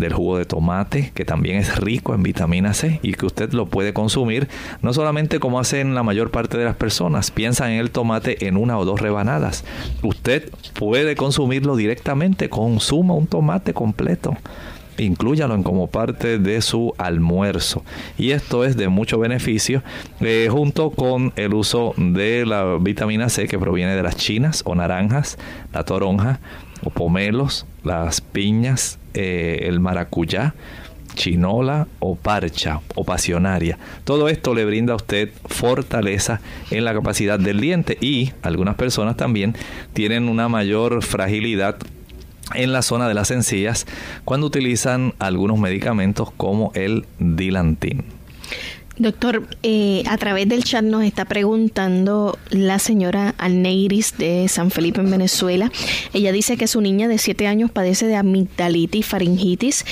[0.00, 3.66] del jugo de tomate, que también es rico en vitamina C y que usted lo
[3.66, 4.48] puede consumir
[4.82, 8.56] no solamente como hacen la mayor parte de las personas, piensan en el tomate en
[8.56, 9.64] una o dos rebanadas.
[10.02, 14.36] Usted puede consumirlo directamente, consuma un tomate completo
[14.98, 17.82] inclúyalo como parte de su almuerzo.
[18.18, 19.82] Y esto es de mucho beneficio
[20.20, 24.74] eh, junto con el uso de la vitamina C que proviene de las chinas o
[24.74, 25.38] naranjas,
[25.72, 26.40] la toronja
[26.84, 30.54] o pomelos, las piñas, eh, el maracuyá,
[31.14, 33.78] chinola o parcha o pasionaria.
[34.04, 39.16] Todo esto le brinda a usted fortaleza en la capacidad del diente y algunas personas
[39.16, 39.54] también
[39.92, 41.76] tienen una mayor fragilidad
[42.54, 43.86] en la zona de las encías
[44.24, 48.04] cuando utilizan algunos medicamentos como el dilantín.
[49.00, 55.00] Doctor, eh, a través del chat nos está preguntando la señora Alneiris de San Felipe
[55.00, 55.72] en Venezuela.
[56.12, 59.86] Ella dice que su niña de 7 años padece de amigdalitis, faringitis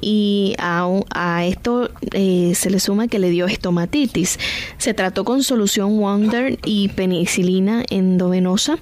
[0.00, 4.38] y a, esto eh, se le suma que le dio estomatitis.
[4.78, 8.78] Se trató con solución Wonder y penicilina endovenosa,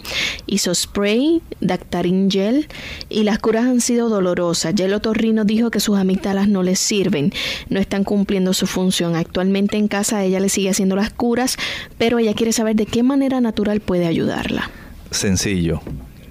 [0.47, 2.69] hizo spray, Dactarin gel
[3.09, 4.75] y las curas han sido dolorosas.
[4.75, 7.33] Ya el otorrino dijo que sus amígdalas no le sirven,
[7.69, 9.17] no están cumpliendo su función.
[9.17, 11.57] Actualmente en casa ella le sigue haciendo las curas,
[11.99, 14.71] pero ella quiere saber de qué manera natural puede ayudarla.
[15.11, 15.81] Sencillo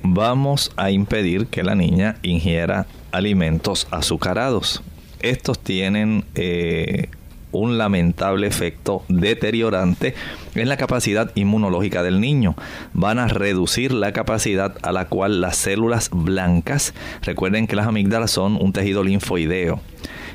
[0.04, 4.82] vamos a impedir que la niña ingiera alimentos azucarados.
[5.22, 7.09] Estos tienen eh,
[7.51, 10.16] un lamentable efecto deteriorante
[10.55, 12.55] en la capacidad inmunológica del niño.
[12.93, 18.32] Van a reducir la capacidad a la cual las células blancas, recuerden que las amígdalas
[18.32, 19.82] son un tejido linfoideo,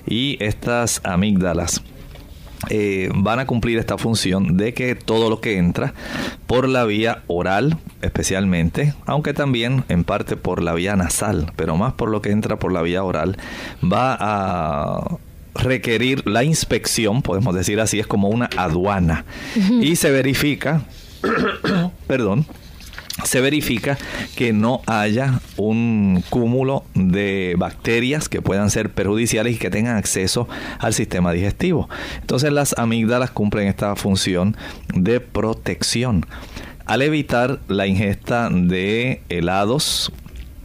[0.07, 1.83] y estas amígdalas
[2.71, 5.95] eh, van a cumplir esta función de que todo lo que entra
[6.47, 11.93] por la vía oral especialmente, aunque también en parte por la vía nasal, pero más
[11.95, 13.37] por lo que entra por la vía oral,
[13.83, 15.19] va a
[15.55, 19.25] requerir la inspección, podemos decir así, es como una aduana.
[19.81, 20.83] Y se verifica,
[22.07, 22.47] perdón,
[23.25, 23.99] se verifica
[24.37, 30.49] que no haya un cúmulo de bacterias que puedan ser perjudiciales y que tengan acceso
[30.79, 31.89] al sistema digestivo.
[32.21, 34.57] Entonces las amígdalas cumplen esta función
[34.95, 36.27] de protección.
[36.85, 40.13] Al evitar la ingesta de helados,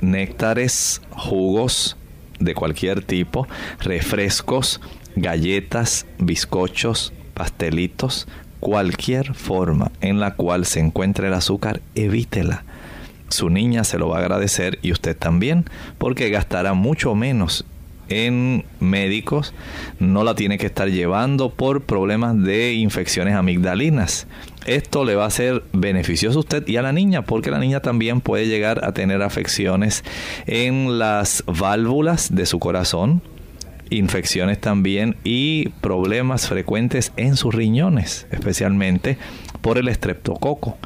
[0.02, 1.98] néctares, jugos,
[2.40, 3.48] de cualquier tipo,
[3.80, 4.82] refrescos,
[5.16, 8.28] galletas, bizcochos, pastelitos,
[8.62, 12.64] cualquier forma en la cual se encuentre el azúcar, evítela.
[13.28, 15.66] Su niña se lo va a agradecer y usted también,
[15.98, 17.66] porque gastará mucho menos
[18.12, 19.54] en médicos,
[20.00, 24.28] no la tiene que estar llevando por problemas de infecciones amigdalinas.
[24.66, 27.80] Esto le va a ser beneficioso a usted y a la niña, porque la niña
[27.80, 30.04] también puede llegar a tener afecciones
[30.46, 33.22] en las válvulas de su corazón,
[33.92, 39.18] infecciones también y problemas frecuentes en sus riñones, especialmente
[39.62, 40.78] por el estreptococo.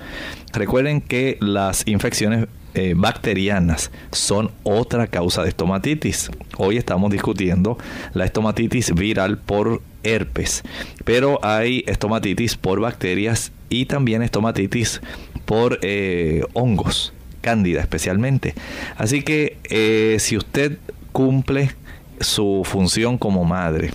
[0.52, 6.30] Recuerden que las infecciones eh, bacterianas son otra causa de estomatitis.
[6.58, 7.78] Hoy estamos discutiendo
[8.14, 10.64] la estomatitis viral por herpes,
[11.06, 15.02] pero hay estomatitis por bacterias y también estomatitis
[15.46, 18.56] por eh, hongos, cándida especialmente.
[18.98, 20.80] Así que eh, si usted
[21.14, 21.72] cumple
[22.20, 23.92] su función como madre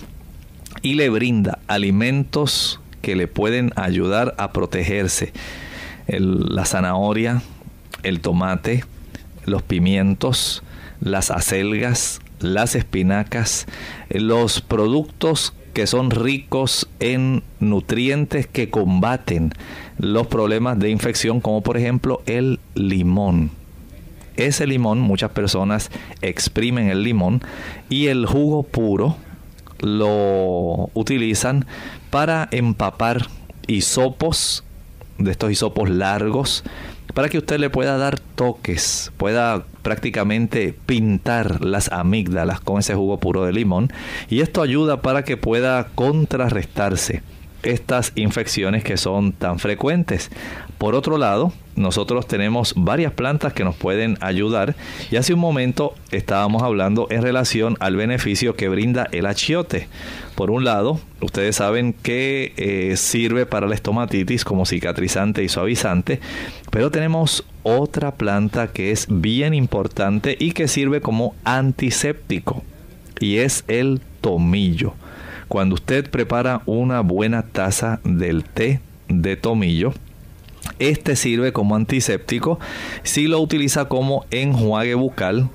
[0.81, 5.33] y le brinda alimentos que le pueden ayudar a protegerse,
[6.07, 7.41] la zanahoria,
[8.03, 8.83] el tomate,
[9.45, 10.63] los pimientos,
[10.99, 13.65] las acelgas, las espinacas,
[14.09, 19.53] los productos que son ricos en nutrientes que combaten
[19.97, 23.51] los problemas de infección, como por ejemplo el limón.
[24.45, 27.41] Ese limón, muchas personas exprimen el limón
[27.89, 29.15] y el jugo puro
[29.79, 31.65] lo utilizan
[32.09, 33.27] para empapar
[33.67, 34.63] hisopos,
[35.17, 36.63] de estos hisopos largos,
[37.13, 43.19] para que usted le pueda dar toques, pueda prácticamente pintar las amígdalas con ese jugo
[43.19, 43.91] puro de limón.
[44.29, 47.21] Y esto ayuda para que pueda contrarrestarse
[47.63, 50.29] estas infecciones que son tan frecuentes.
[50.77, 54.75] Por otro lado, nosotros tenemos varias plantas que nos pueden ayudar
[55.11, 59.87] y hace un momento estábamos hablando en relación al beneficio que brinda el achiote.
[60.35, 66.19] Por un lado, ustedes saben que eh, sirve para la estomatitis como cicatrizante y suavizante,
[66.71, 72.63] pero tenemos otra planta que es bien importante y que sirve como antiséptico
[73.21, 74.93] y es el tomillo.
[75.51, 78.79] Cuando usted prepara una buena taza del té
[79.09, 79.93] de tomillo,
[80.79, 82.57] este sirve como antiséptico
[83.03, 85.49] si lo utiliza como enjuague bucal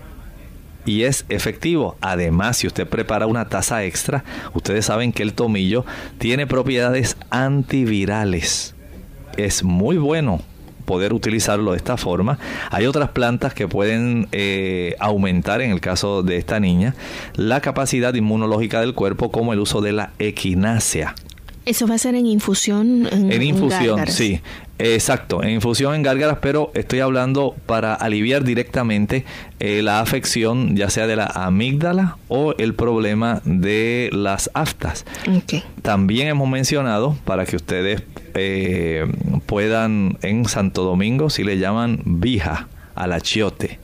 [0.84, 1.96] y es efectivo.
[2.02, 4.22] Además, si usted prepara una taza extra,
[4.52, 5.86] ustedes saben que el tomillo
[6.18, 8.74] tiene propiedades antivirales.
[9.38, 10.42] Es muy bueno
[10.86, 12.38] poder utilizarlo de esta forma.
[12.70, 16.94] Hay otras plantas que pueden eh, aumentar, en el caso de esta niña,
[17.34, 21.14] la capacidad inmunológica del cuerpo, como el uso de la equinacia.
[21.66, 23.08] ¿Eso va a ser en infusión?
[23.10, 24.40] En, infusión, sí.
[24.78, 29.24] Exacto, en infusión en gárgaras, pero estoy hablando para aliviar directamente
[29.58, 35.06] eh, la afección ya sea de la amígdala o el problema de las aftas.
[35.80, 38.02] También hemos mencionado para que ustedes
[38.34, 39.06] eh,
[39.46, 43.78] puedan en Santo Domingo, si le llaman vija al achiote.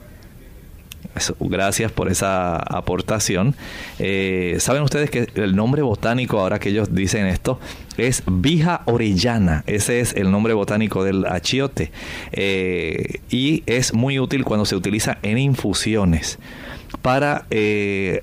[1.39, 3.55] Gracias por esa aportación.
[3.99, 7.59] Eh, Saben ustedes que el nombre botánico, ahora que ellos dicen esto,
[7.97, 9.63] es Vija orellana.
[9.67, 11.91] Ese es el nombre botánico del achiote.
[12.31, 16.39] Eh, y es muy útil cuando se utiliza en infusiones
[17.01, 18.21] para eh,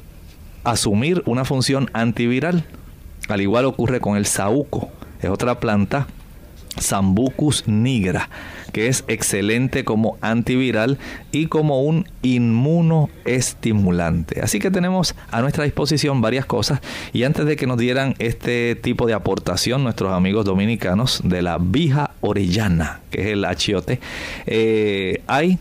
[0.65, 2.65] asumir una función antiviral.
[3.29, 4.91] Al igual ocurre con el saúco.
[5.23, 6.09] Es otra planta
[6.79, 8.29] Sambucus nigra,
[8.73, 10.99] que es excelente como antiviral
[11.33, 14.41] y como un inmunoestimulante.
[14.41, 16.81] Así que tenemos a nuestra disposición varias cosas
[17.13, 21.59] y antes de que nos dieran este tipo de aportación nuestros amigos dominicanos de la
[21.59, 24.01] vija orellana, que es el achiote,
[24.47, 25.59] eh, hay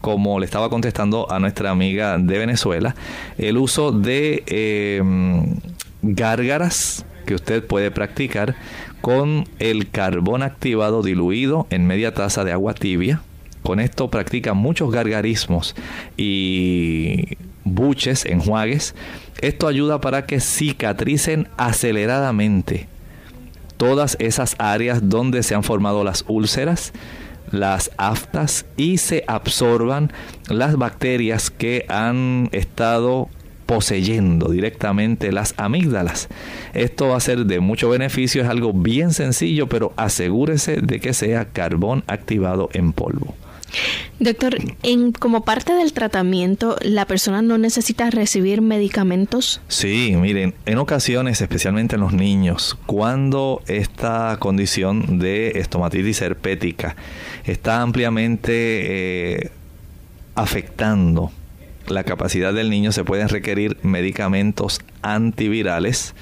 [0.00, 2.94] como le estaba contestando a nuestra amiga de Venezuela,
[3.36, 5.56] el uso de em,
[6.02, 8.54] gárgaras que usted puede practicar
[9.00, 13.22] con el carbón activado diluido en media taza de agua tibia.
[13.62, 15.74] Con esto practica muchos gargarismos
[16.16, 18.94] y buches, enjuagues.
[19.40, 22.88] Esto ayuda para que cicatricen aceleradamente
[23.76, 26.92] todas esas áreas donde se han formado las úlceras,
[27.50, 30.12] las aftas y se absorban
[30.48, 33.28] las bacterias que han estado
[33.68, 36.28] poseyendo directamente las amígdalas.
[36.72, 41.12] Esto va a ser de mucho beneficio, es algo bien sencillo, pero asegúrese de que
[41.12, 43.34] sea carbón activado en polvo.
[44.20, 49.60] Doctor, en, como parte del tratamiento, ¿la persona no necesita recibir medicamentos?
[49.68, 56.96] Sí, miren, en ocasiones, especialmente en los niños, cuando esta condición de estomatitis herpética
[57.44, 59.50] está ampliamente eh,
[60.34, 61.32] afectando
[61.88, 66.14] la capacidad del niño, se pueden requerir medicamentos antivirales.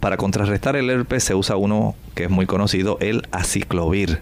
[0.00, 4.20] Para contrarrestar el herpes se usa uno que es muy conocido, el aciclovir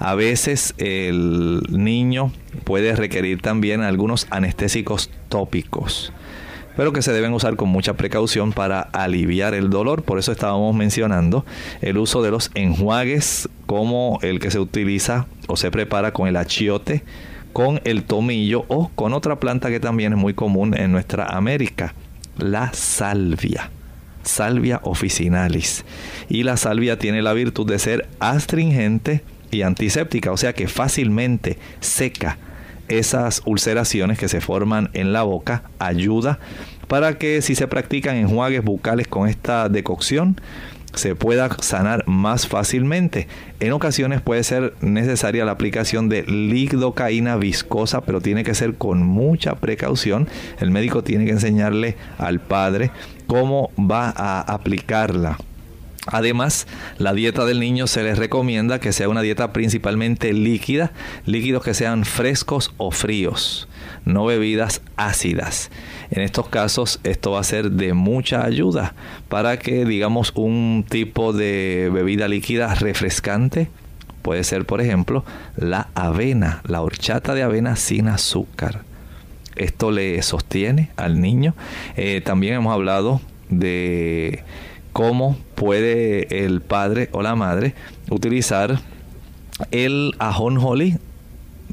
[0.00, 2.32] a veces el niño
[2.64, 6.12] puede requerir también algunos anestésicos tópicos
[6.76, 10.02] pero que se deben usar con mucha precaución para aliviar el dolor.
[10.02, 11.44] Por eso estábamos mencionando
[11.80, 16.36] el uso de los enjuagues como el que se utiliza o se prepara con el
[16.36, 17.04] achiote,
[17.54, 21.94] con el tomillo o con otra planta que también es muy común en nuestra América,
[22.36, 23.70] la salvia.
[24.24, 25.84] Salvia officinalis.
[26.28, 29.22] Y la salvia tiene la virtud de ser astringente,
[29.54, 32.38] y antiséptica, o sea que fácilmente seca
[32.88, 36.38] esas ulceraciones que se forman en la boca, ayuda
[36.88, 40.38] para que si se practican enjuagues bucales con esta decocción,
[40.96, 43.28] se pueda sanar más fácilmente.
[43.60, 49.02] En ocasiones puede ser necesaria la aplicación de lidocaína viscosa, pero tiene que ser con
[49.02, 50.28] mucha precaución.
[50.60, 52.90] El médico tiene que enseñarle al padre
[53.26, 55.38] cómo va a aplicarla.
[56.06, 56.66] Además,
[56.98, 60.92] la dieta del niño se les recomienda que sea una dieta principalmente líquida,
[61.24, 63.68] líquidos que sean frescos o fríos,
[64.04, 65.70] no bebidas ácidas.
[66.10, 68.94] En estos casos esto va a ser de mucha ayuda
[69.28, 73.68] para que digamos un tipo de bebida líquida refrescante
[74.24, 75.22] puede ser por ejemplo
[75.54, 78.80] la avena, la horchata de avena sin azúcar.
[79.54, 81.54] Esto le sostiene al niño.
[81.96, 84.42] Eh, también hemos hablado de
[84.92, 87.74] cómo puede el padre o la madre
[88.10, 88.80] utilizar
[89.70, 90.96] el ajonjolí.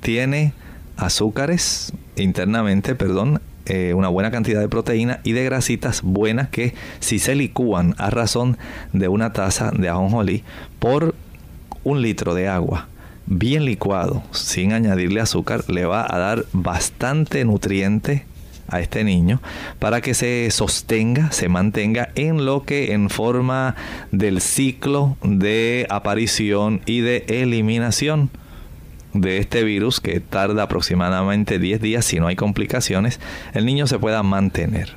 [0.01, 0.53] Tiene
[0.97, 7.19] azúcares internamente, perdón, eh, una buena cantidad de proteína y de grasitas buenas que si
[7.19, 8.57] se licúan a razón
[8.93, 10.43] de una taza de ajonjolí
[10.79, 11.15] por
[11.83, 12.87] un litro de agua
[13.25, 18.25] bien licuado sin añadirle azúcar le va a dar bastante nutriente
[18.67, 19.41] a este niño
[19.79, 23.75] para que se sostenga, se mantenga en lo que en forma
[24.11, 28.29] del ciclo de aparición y de eliminación
[29.13, 33.19] de este virus que tarda aproximadamente 10 días si no hay complicaciones,
[33.53, 34.95] el niño se pueda mantener.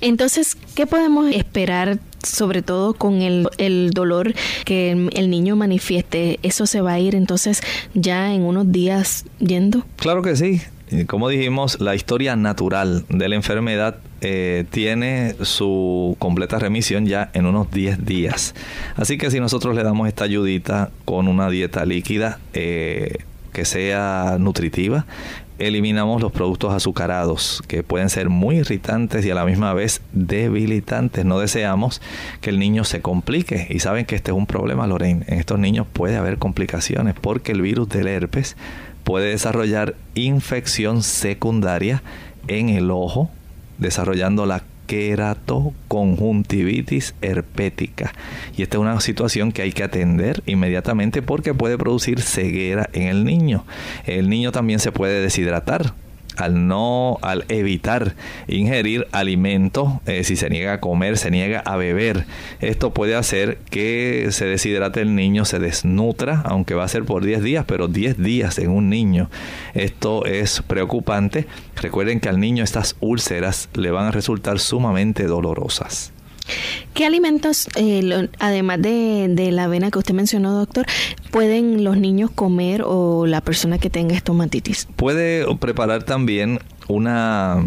[0.00, 4.34] Entonces, ¿qué podemos esperar sobre todo con el, el, dolor
[4.64, 6.38] que el niño manifieste?
[6.42, 7.62] ¿Eso se va a ir entonces
[7.94, 9.84] ya en unos días yendo?
[9.96, 10.62] Claro que sí.
[11.06, 17.46] Como dijimos, la historia natural de la enfermedad eh, tiene su completa remisión ya en
[17.46, 18.54] unos 10 días.
[18.96, 23.18] Así que si nosotros le damos esta ayudita con una dieta líquida eh,
[23.52, 25.06] que sea nutritiva,
[25.60, 31.24] eliminamos los productos azucarados que pueden ser muy irritantes y a la misma vez debilitantes.
[31.24, 32.00] No deseamos
[32.40, 35.24] que el niño se complique y saben que este es un problema, Lorraine.
[35.28, 38.56] En estos niños puede haber complicaciones porque el virus del herpes
[39.10, 42.04] puede desarrollar infección secundaria
[42.46, 43.28] en el ojo,
[43.78, 48.12] desarrollando la queratoconjuntivitis herpética.
[48.56, 53.08] Y esta es una situación que hay que atender inmediatamente porque puede producir ceguera en
[53.08, 53.64] el niño.
[54.06, 55.92] El niño también se puede deshidratar
[56.36, 58.14] al no, al evitar
[58.48, 62.26] ingerir alimentos, eh, si se niega a comer, se niega a beber.
[62.60, 67.24] Esto puede hacer que se deshidrate el niño, se desnutra, aunque va a ser por
[67.24, 69.30] 10 días, pero 10 días en un niño.
[69.74, 71.46] Esto es preocupante.
[71.76, 76.12] Recuerden que al niño estas úlceras le van a resultar sumamente dolorosas.
[76.94, 80.86] ¿Qué alimentos, eh, además de, la avena que usted mencionó, doctor,
[81.30, 84.86] pueden los niños comer o la persona que tenga estomatitis?
[84.96, 87.62] Puede preparar también una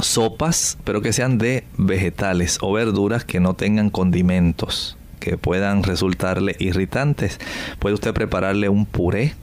[0.00, 6.56] sopas, pero que sean de vegetales o verduras que no tengan condimentos que puedan resultarle
[6.58, 7.40] irritantes.
[7.78, 9.34] Puede usted prepararle un puré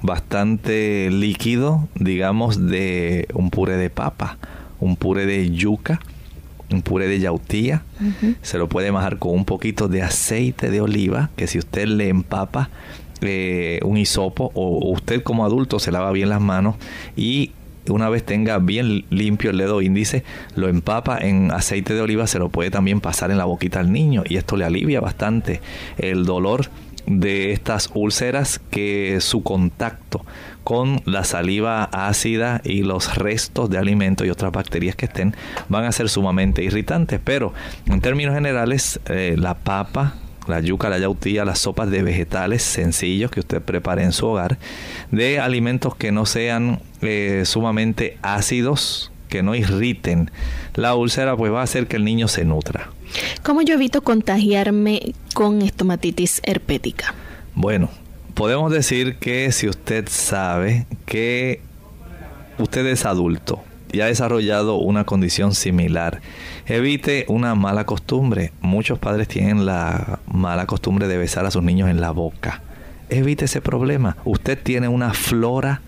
[0.00, 4.38] bastante líquido, digamos, de un puré de papa,
[4.80, 6.00] un puré de yuca,
[6.72, 7.82] un puré de yautía.
[8.42, 12.08] Se lo puede majar con un poquito de aceite de oliva, que si usted le
[12.08, 12.70] empapa
[13.20, 16.74] eh, un hisopo o usted como adulto se lava bien las manos
[17.16, 17.52] y
[17.88, 20.24] una vez tenga bien limpio el dedo índice,
[20.56, 23.92] lo empapa en aceite de oliva, se lo puede también pasar en la boquita al
[23.92, 25.60] niño y esto le alivia bastante
[25.98, 26.68] el dolor
[27.06, 30.24] de estas úlceras que su contacto
[30.64, 35.34] con la saliva ácida y los restos de alimentos y otras bacterias que estén
[35.68, 37.20] van a ser sumamente irritantes.
[37.22, 37.52] Pero
[37.86, 40.14] en términos generales, eh, la papa,
[40.46, 44.58] la yuca, la yautía, las sopas de vegetales sencillos que usted prepare en su hogar,
[45.10, 50.30] de alimentos que no sean eh, sumamente ácidos, que no irriten
[50.74, 52.90] la úlcera, pues va a hacer que el niño se nutra.
[53.42, 57.14] ¿Cómo yo evito contagiarme con estomatitis herpética?
[57.54, 57.90] Bueno,
[58.34, 61.60] podemos decir que si usted sabe que
[62.58, 63.62] usted es adulto
[63.92, 66.20] y ha desarrollado una condición similar,
[66.66, 68.52] evite una mala costumbre.
[68.60, 72.62] Muchos padres tienen la mala costumbre de besar a sus niños en la boca.
[73.10, 74.16] Evite ese problema.
[74.24, 75.82] Usted tiene una flora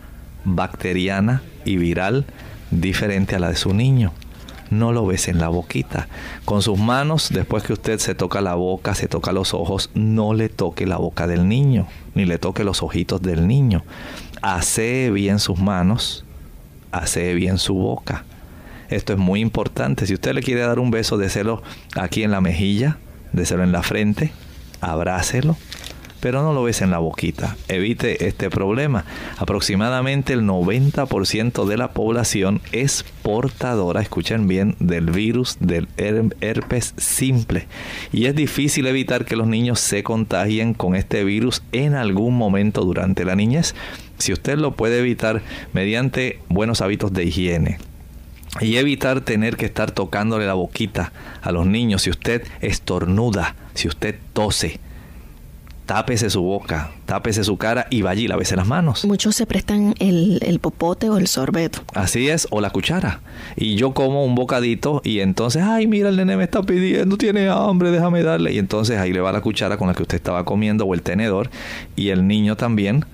[0.44, 2.26] bacteriana y viral
[2.70, 4.12] diferente a la de su niño
[4.78, 6.08] no lo bese en la boquita.
[6.44, 10.34] Con sus manos, después que usted se toca la boca, se toca los ojos, no
[10.34, 13.84] le toque la boca del niño, ni le toque los ojitos del niño.
[14.42, 16.24] Hace bien sus manos,
[16.92, 18.24] hace bien su boca.
[18.90, 20.06] Esto es muy importante.
[20.06, 21.62] Si usted le quiere dar un beso, déselo
[21.96, 22.98] aquí en la mejilla,
[23.32, 24.32] déselo en la frente,
[24.80, 25.56] abrácelo
[26.24, 27.54] pero no lo ves en la boquita.
[27.68, 29.04] Evite este problema.
[29.36, 37.66] Aproximadamente el 90% de la población es portadora, escuchen bien, del virus del herpes simple.
[38.10, 42.86] Y es difícil evitar que los niños se contagien con este virus en algún momento
[42.86, 43.74] durante la niñez.
[44.16, 45.42] Si usted lo puede evitar
[45.74, 47.76] mediante buenos hábitos de higiene,
[48.62, 51.12] y evitar tener que estar tocándole la boquita
[51.42, 52.02] a los niños.
[52.02, 54.80] Si usted estornuda, si usted tose,
[55.86, 59.04] tápese su boca, tápese su cara y vaya y lávese las manos.
[59.04, 61.80] Muchos se prestan el, el, popote o el sorbeto.
[61.94, 63.20] Así es, o la cuchara.
[63.56, 67.48] Y yo como un bocadito y entonces, ay, mira, el nene me está pidiendo, tiene
[67.48, 68.52] hambre, déjame darle.
[68.52, 71.02] Y entonces ahí le va la cuchara con la que usted estaba comiendo o el
[71.02, 71.50] tenedor
[71.96, 73.04] y el niño también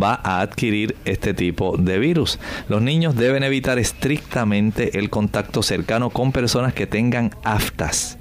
[0.00, 2.38] va a adquirir este tipo de virus.
[2.68, 8.18] Los niños deben evitar estrictamente el contacto cercano con personas que tengan aftas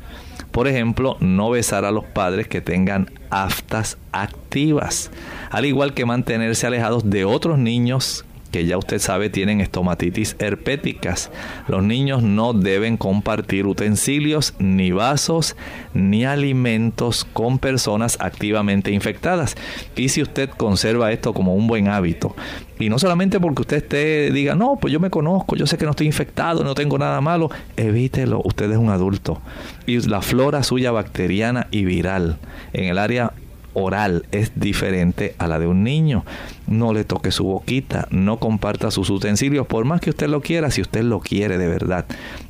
[0.52, 5.12] por ejemplo, no besar a los padres que tengan aftas activas,
[5.50, 11.32] al igual que mantenerse alejados de otros niños que ya usted sabe tienen estomatitis herpéticas.
[11.68, 15.56] Los niños no deben compartir utensilios, ni vasos,
[15.94, 19.56] ni alimentos con personas activamente infectadas.
[19.96, 22.36] Y si usted conserva esto como un buen hábito,
[22.82, 25.86] y no solamente porque usted esté, diga, no, pues yo me conozco, yo sé que
[25.86, 29.40] no estoy infectado, no tengo nada malo, evítelo, usted es un adulto.
[29.86, 32.40] Y la flora suya bacteriana y viral
[32.74, 33.34] en el área
[33.74, 36.26] oral es diferente a la de un niño.
[36.68, 40.72] No le toque su boquita, no comparta sus utensilios, por más que usted lo quiera,
[40.72, 42.06] si usted lo quiere de verdad.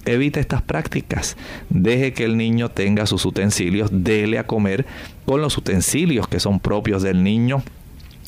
[0.06, 1.38] Evite estas prácticas.
[1.70, 4.86] Deje que el niño tenga sus utensilios, dele a comer
[5.26, 7.64] con los utensilios que son propios del niño.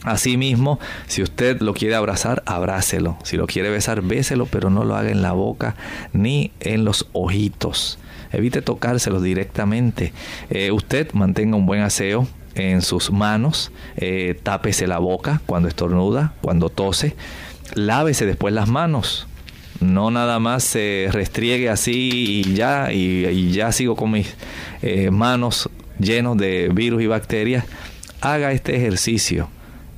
[0.03, 3.17] Asimismo, si usted lo quiere abrazar, abrácelo.
[3.23, 5.75] Si lo quiere besar, béselo, pero no lo haga en la boca
[6.11, 7.99] ni en los ojitos.
[8.33, 10.11] Evite tocárselo directamente.
[10.49, 16.33] Eh, usted mantenga un buen aseo en sus manos, eh, tápese la boca cuando estornuda,
[16.41, 17.15] cuando tose,
[17.75, 19.27] lávese después las manos.
[19.79, 24.33] No nada más se restriegue así y ya, y, ya sigo con mis
[24.81, 27.65] eh, manos llenos de virus y bacterias.
[28.21, 29.49] Haga este ejercicio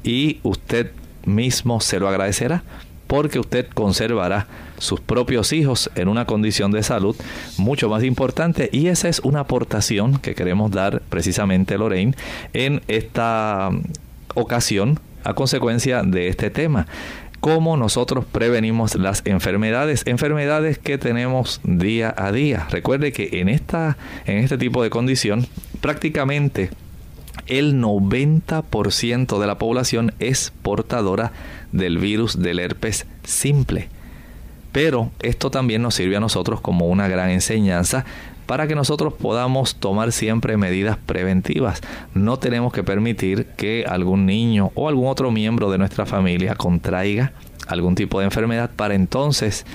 [0.04, 0.92] y usted
[1.26, 2.64] mismo se lo agradecerá
[3.08, 4.48] porque usted conservará
[4.78, 7.16] sus propios hijos en una condición de salud
[7.58, 12.16] mucho más importante y esa es una aportación que queremos dar precisamente Lorraine
[12.54, 13.72] en esta
[14.34, 16.88] ocasión a consecuencia de este tema
[17.40, 22.66] cómo nosotros prevenimos las enfermedades, enfermedades que tenemos día a día.
[22.72, 25.46] Recuerde que en esta en este tipo de condición
[25.80, 26.72] prácticamente
[27.46, 31.34] el 90% de la población es portadora
[31.72, 33.90] del virus del herpes simple.
[34.76, 38.04] Pero esto también nos sirve a nosotros como una gran enseñanza
[38.46, 41.80] para que nosotros podamos tomar siempre medidas preventivas.
[42.14, 47.32] No tenemos que permitir que algún niño o algún otro miembro de nuestra familia contraiga
[47.68, 49.66] algún tipo de enfermedad para entonces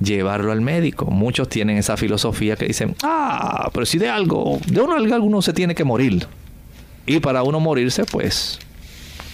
[0.00, 1.06] llevarlo al médico.
[1.06, 5.52] Muchos tienen esa filosofía que dicen, ah, pero si de algo, de uno alguno se
[5.52, 6.26] tiene que morir.
[7.06, 8.58] Y para uno morirse, pues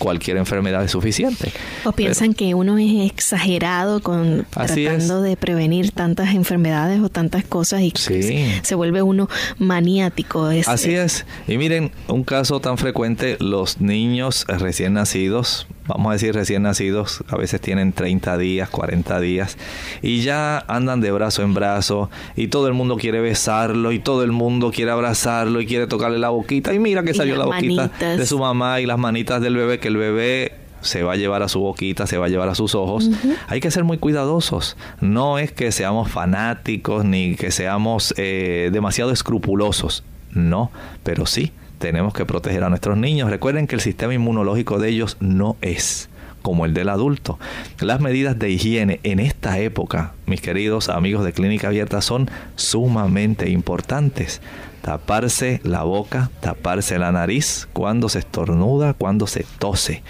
[0.02, 1.52] cualquier enfermedad es suficiente.
[1.84, 7.82] O piensan que uno es exagerado con tratando de prevenir tantas enfermedades o tantas cosas
[7.82, 9.28] y se vuelve uno
[9.58, 10.50] maniático.
[10.66, 11.24] Así es.
[11.46, 17.22] Y miren, un caso tan frecuente, los niños recién nacidos, vamos a decir recién nacidos,
[17.28, 19.56] a veces tienen 30 días, 40 días,
[20.02, 24.24] y ya andan de brazo en brazo, y todo el mundo quiere besarlo, y todo
[24.24, 27.90] el mundo quiere abrazarlo, y quiere tocarle la boquita, y mira que salió la boquita
[27.98, 31.42] de su mamá y las manitas del bebé, que el bebé se va a llevar
[31.42, 33.08] a su boquita, se va a llevar a sus ojos.
[33.46, 34.76] Hay que ser muy cuidadosos.
[35.00, 40.02] No es que seamos fanáticos ni que seamos eh, demasiado escrupulosos.
[40.32, 40.70] No,
[41.04, 43.30] pero sí tenemos que proteger a nuestros niños.
[43.30, 46.08] Recuerden que el sistema inmunológico de ellos no es
[46.40, 47.38] como el del adulto.
[47.80, 53.50] Las medidas de higiene en esta época, mis queridos amigos de Clínica Abierta, son sumamente
[53.50, 54.40] importantes.
[54.82, 60.02] Taparse la boca, taparse la nariz cuando se estornuda, cuando se tose.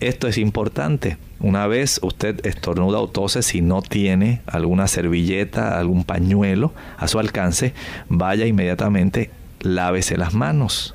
[0.00, 1.18] Esto es importante.
[1.40, 7.18] Una vez usted estornuda o tose, si no tiene alguna servilleta, algún pañuelo a su
[7.18, 7.74] alcance,
[8.08, 10.94] vaya inmediatamente, lávese las manos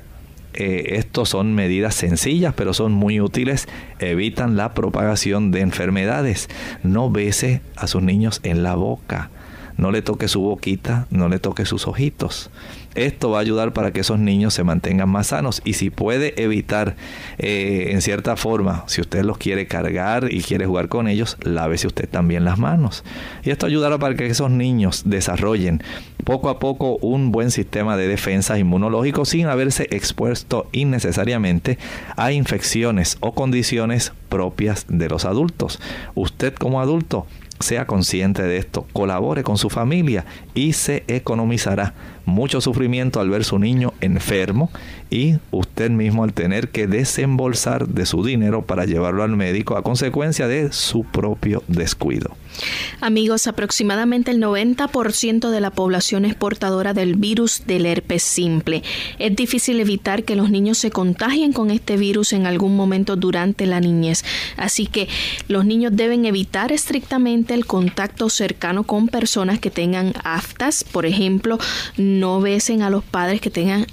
[0.60, 3.68] eh, estos son medidas sencillas, pero son muy útiles.
[4.00, 6.48] Evitan la propagación de enfermedades.
[6.82, 9.30] No bese a sus niños en la boca.
[9.76, 12.50] No le toque su boquita, no le toque sus ojitos.
[12.98, 16.42] Esto va a ayudar para que esos niños se mantengan más sanos y si puede
[16.42, 16.96] evitar
[17.38, 21.86] eh, en cierta forma, si usted los quiere cargar y quiere jugar con ellos, lávese
[21.86, 23.04] usted también las manos.
[23.44, 25.82] Y esto ayudará para que esos niños desarrollen
[26.24, 31.78] poco a poco un buen sistema de defensa inmunológico sin haberse expuesto innecesariamente
[32.16, 35.80] a infecciones o condiciones propias de los adultos.
[36.14, 37.26] Usted como adulto
[37.60, 40.24] sea consciente de esto, colabore con su familia
[40.54, 41.94] y se economizará
[42.28, 44.70] mucho sufrimiento al ver su niño enfermo
[45.10, 49.82] y usted mismo al tener que desembolsar de su dinero para llevarlo al médico a
[49.82, 52.36] consecuencia de su propio descuido.
[53.00, 58.82] Amigos, aproximadamente el 90% de la población es portadora del virus del herpes simple.
[59.18, 63.64] Es difícil evitar que los niños se contagien con este virus en algún momento durante
[63.66, 64.17] la niñez.
[64.56, 65.08] Así que
[65.48, 70.84] los niños deben evitar estrictamente el contacto cercano con personas que tengan aftas.
[70.84, 71.58] Por ejemplo,
[71.96, 73.86] no besen a los padres que tengan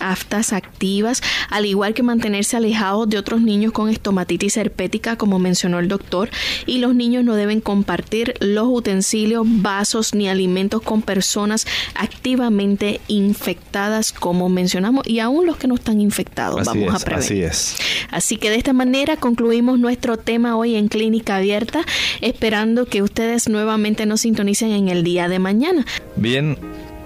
[0.00, 5.78] aftas activas, al igual que mantenerse alejados de otros niños con estomatitis herpética, como mencionó
[5.78, 6.30] el doctor,
[6.66, 14.12] y los niños no deben compartir los utensilios, vasos ni alimentos con personas activamente infectadas,
[14.12, 17.24] como mencionamos, y aún los que no están infectados, vamos a prevenir.
[17.24, 17.76] Así es.
[18.10, 21.84] Así que de esta manera concluimos nuestro tema hoy en Clínica Abierta,
[22.20, 25.86] esperando que ustedes nuevamente nos sintonicen en el día de mañana.
[26.16, 26.56] Bien,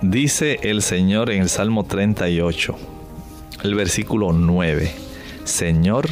[0.02, 2.76] Dice el Señor en el Salmo 38,
[3.64, 4.92] el versículo 9,
[5.44, 6.06] Señor,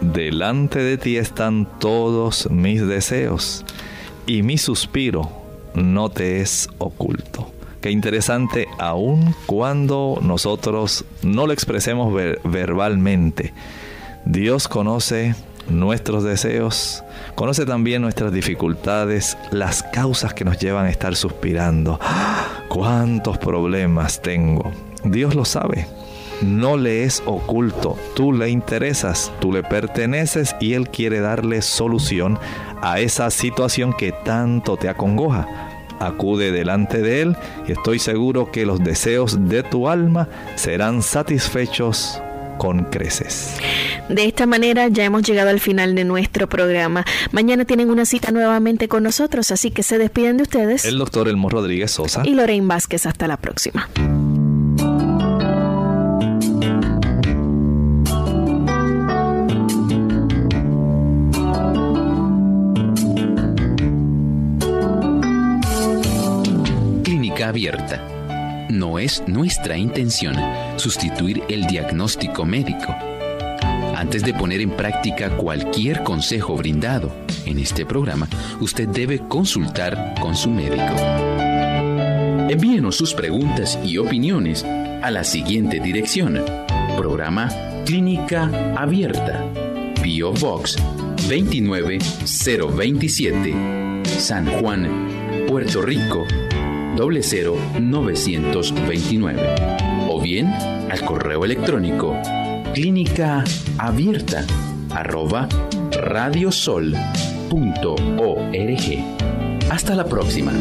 [0.00, 3.64] delante de ti están todos mis deseos
[4.26, 5.30] y mi suspiro
[5.74, 7.52] no te es oculto.
[7.80, 13.54] Qué interesante, aun cuando nosotros no lo expresemos verbalmente,
[14.24, 15.36] Dios conoce
[15.68, 17.02] nuestros deseos,
[17.34, 21.98] conoce también nuestras dificultades, las causas que nos llevan a estar suspirando.
[22.68, 24.72] ¿Cuántos problemas tengo?
[25.04, 25.86] Dios lo sabe.
[26.42, 32.38] No le es oculto, tú le interesas, tú le perteneces y Él quiere darle solución
[32.80, 35.68] a esa situación que tanto te acongoja
[36.00, 42.20] acude delante de Él y estoy seguro que los deseos de tu alma serán satisfechos
[42.58, 43.58] con creces.
[44.08, 47.04] De esta manera ya hemos llegado al final de nuestro programa.
[47.30, 50.84] Mañana tienen una cita nuevamente con nosotros, así que se despiden de ustedes.
[50.84, 52.22] El doctor Elmo Rodríguez Sosa.
[52.24, 53.06] Y Lorraine Vázquez.
[53.06, 53.88] Hasta la próxima.
[67.04, 68.02] Clínica abierta
[68.70, 70.36] no es nuestra intención
[70.76, 72.94] sustituir el diagnóstico médico.
[73.98, 77.10] Antes de poner en práctica cualquier consejo brindado
[77.46, 78.28] en este programa,
[78.60, 80.94] usted debe consultar con su médico.
[82.48, 86.40] Envíenos sus preguntas y opiniones a la siguiente dirección.
[86.96, 87.48] Programa
[87.86, 89.44] Clínica Abierta.
[90.00, 90.76] Bio Box
[91.28, 94.04] 29027.
[94.04, 96.24] San Juan, Puerto Rico
[96.96, 99.56] 00929
[100.08, 102.16] o bien al correo electrónico
[102.72, 103.44] clínica
[103.78, 104.44] abierta
[104.90, 105.48] arroba
[105.92, 106.94] radiosol.org.
[109.70, 110.52] Hasta la próxima.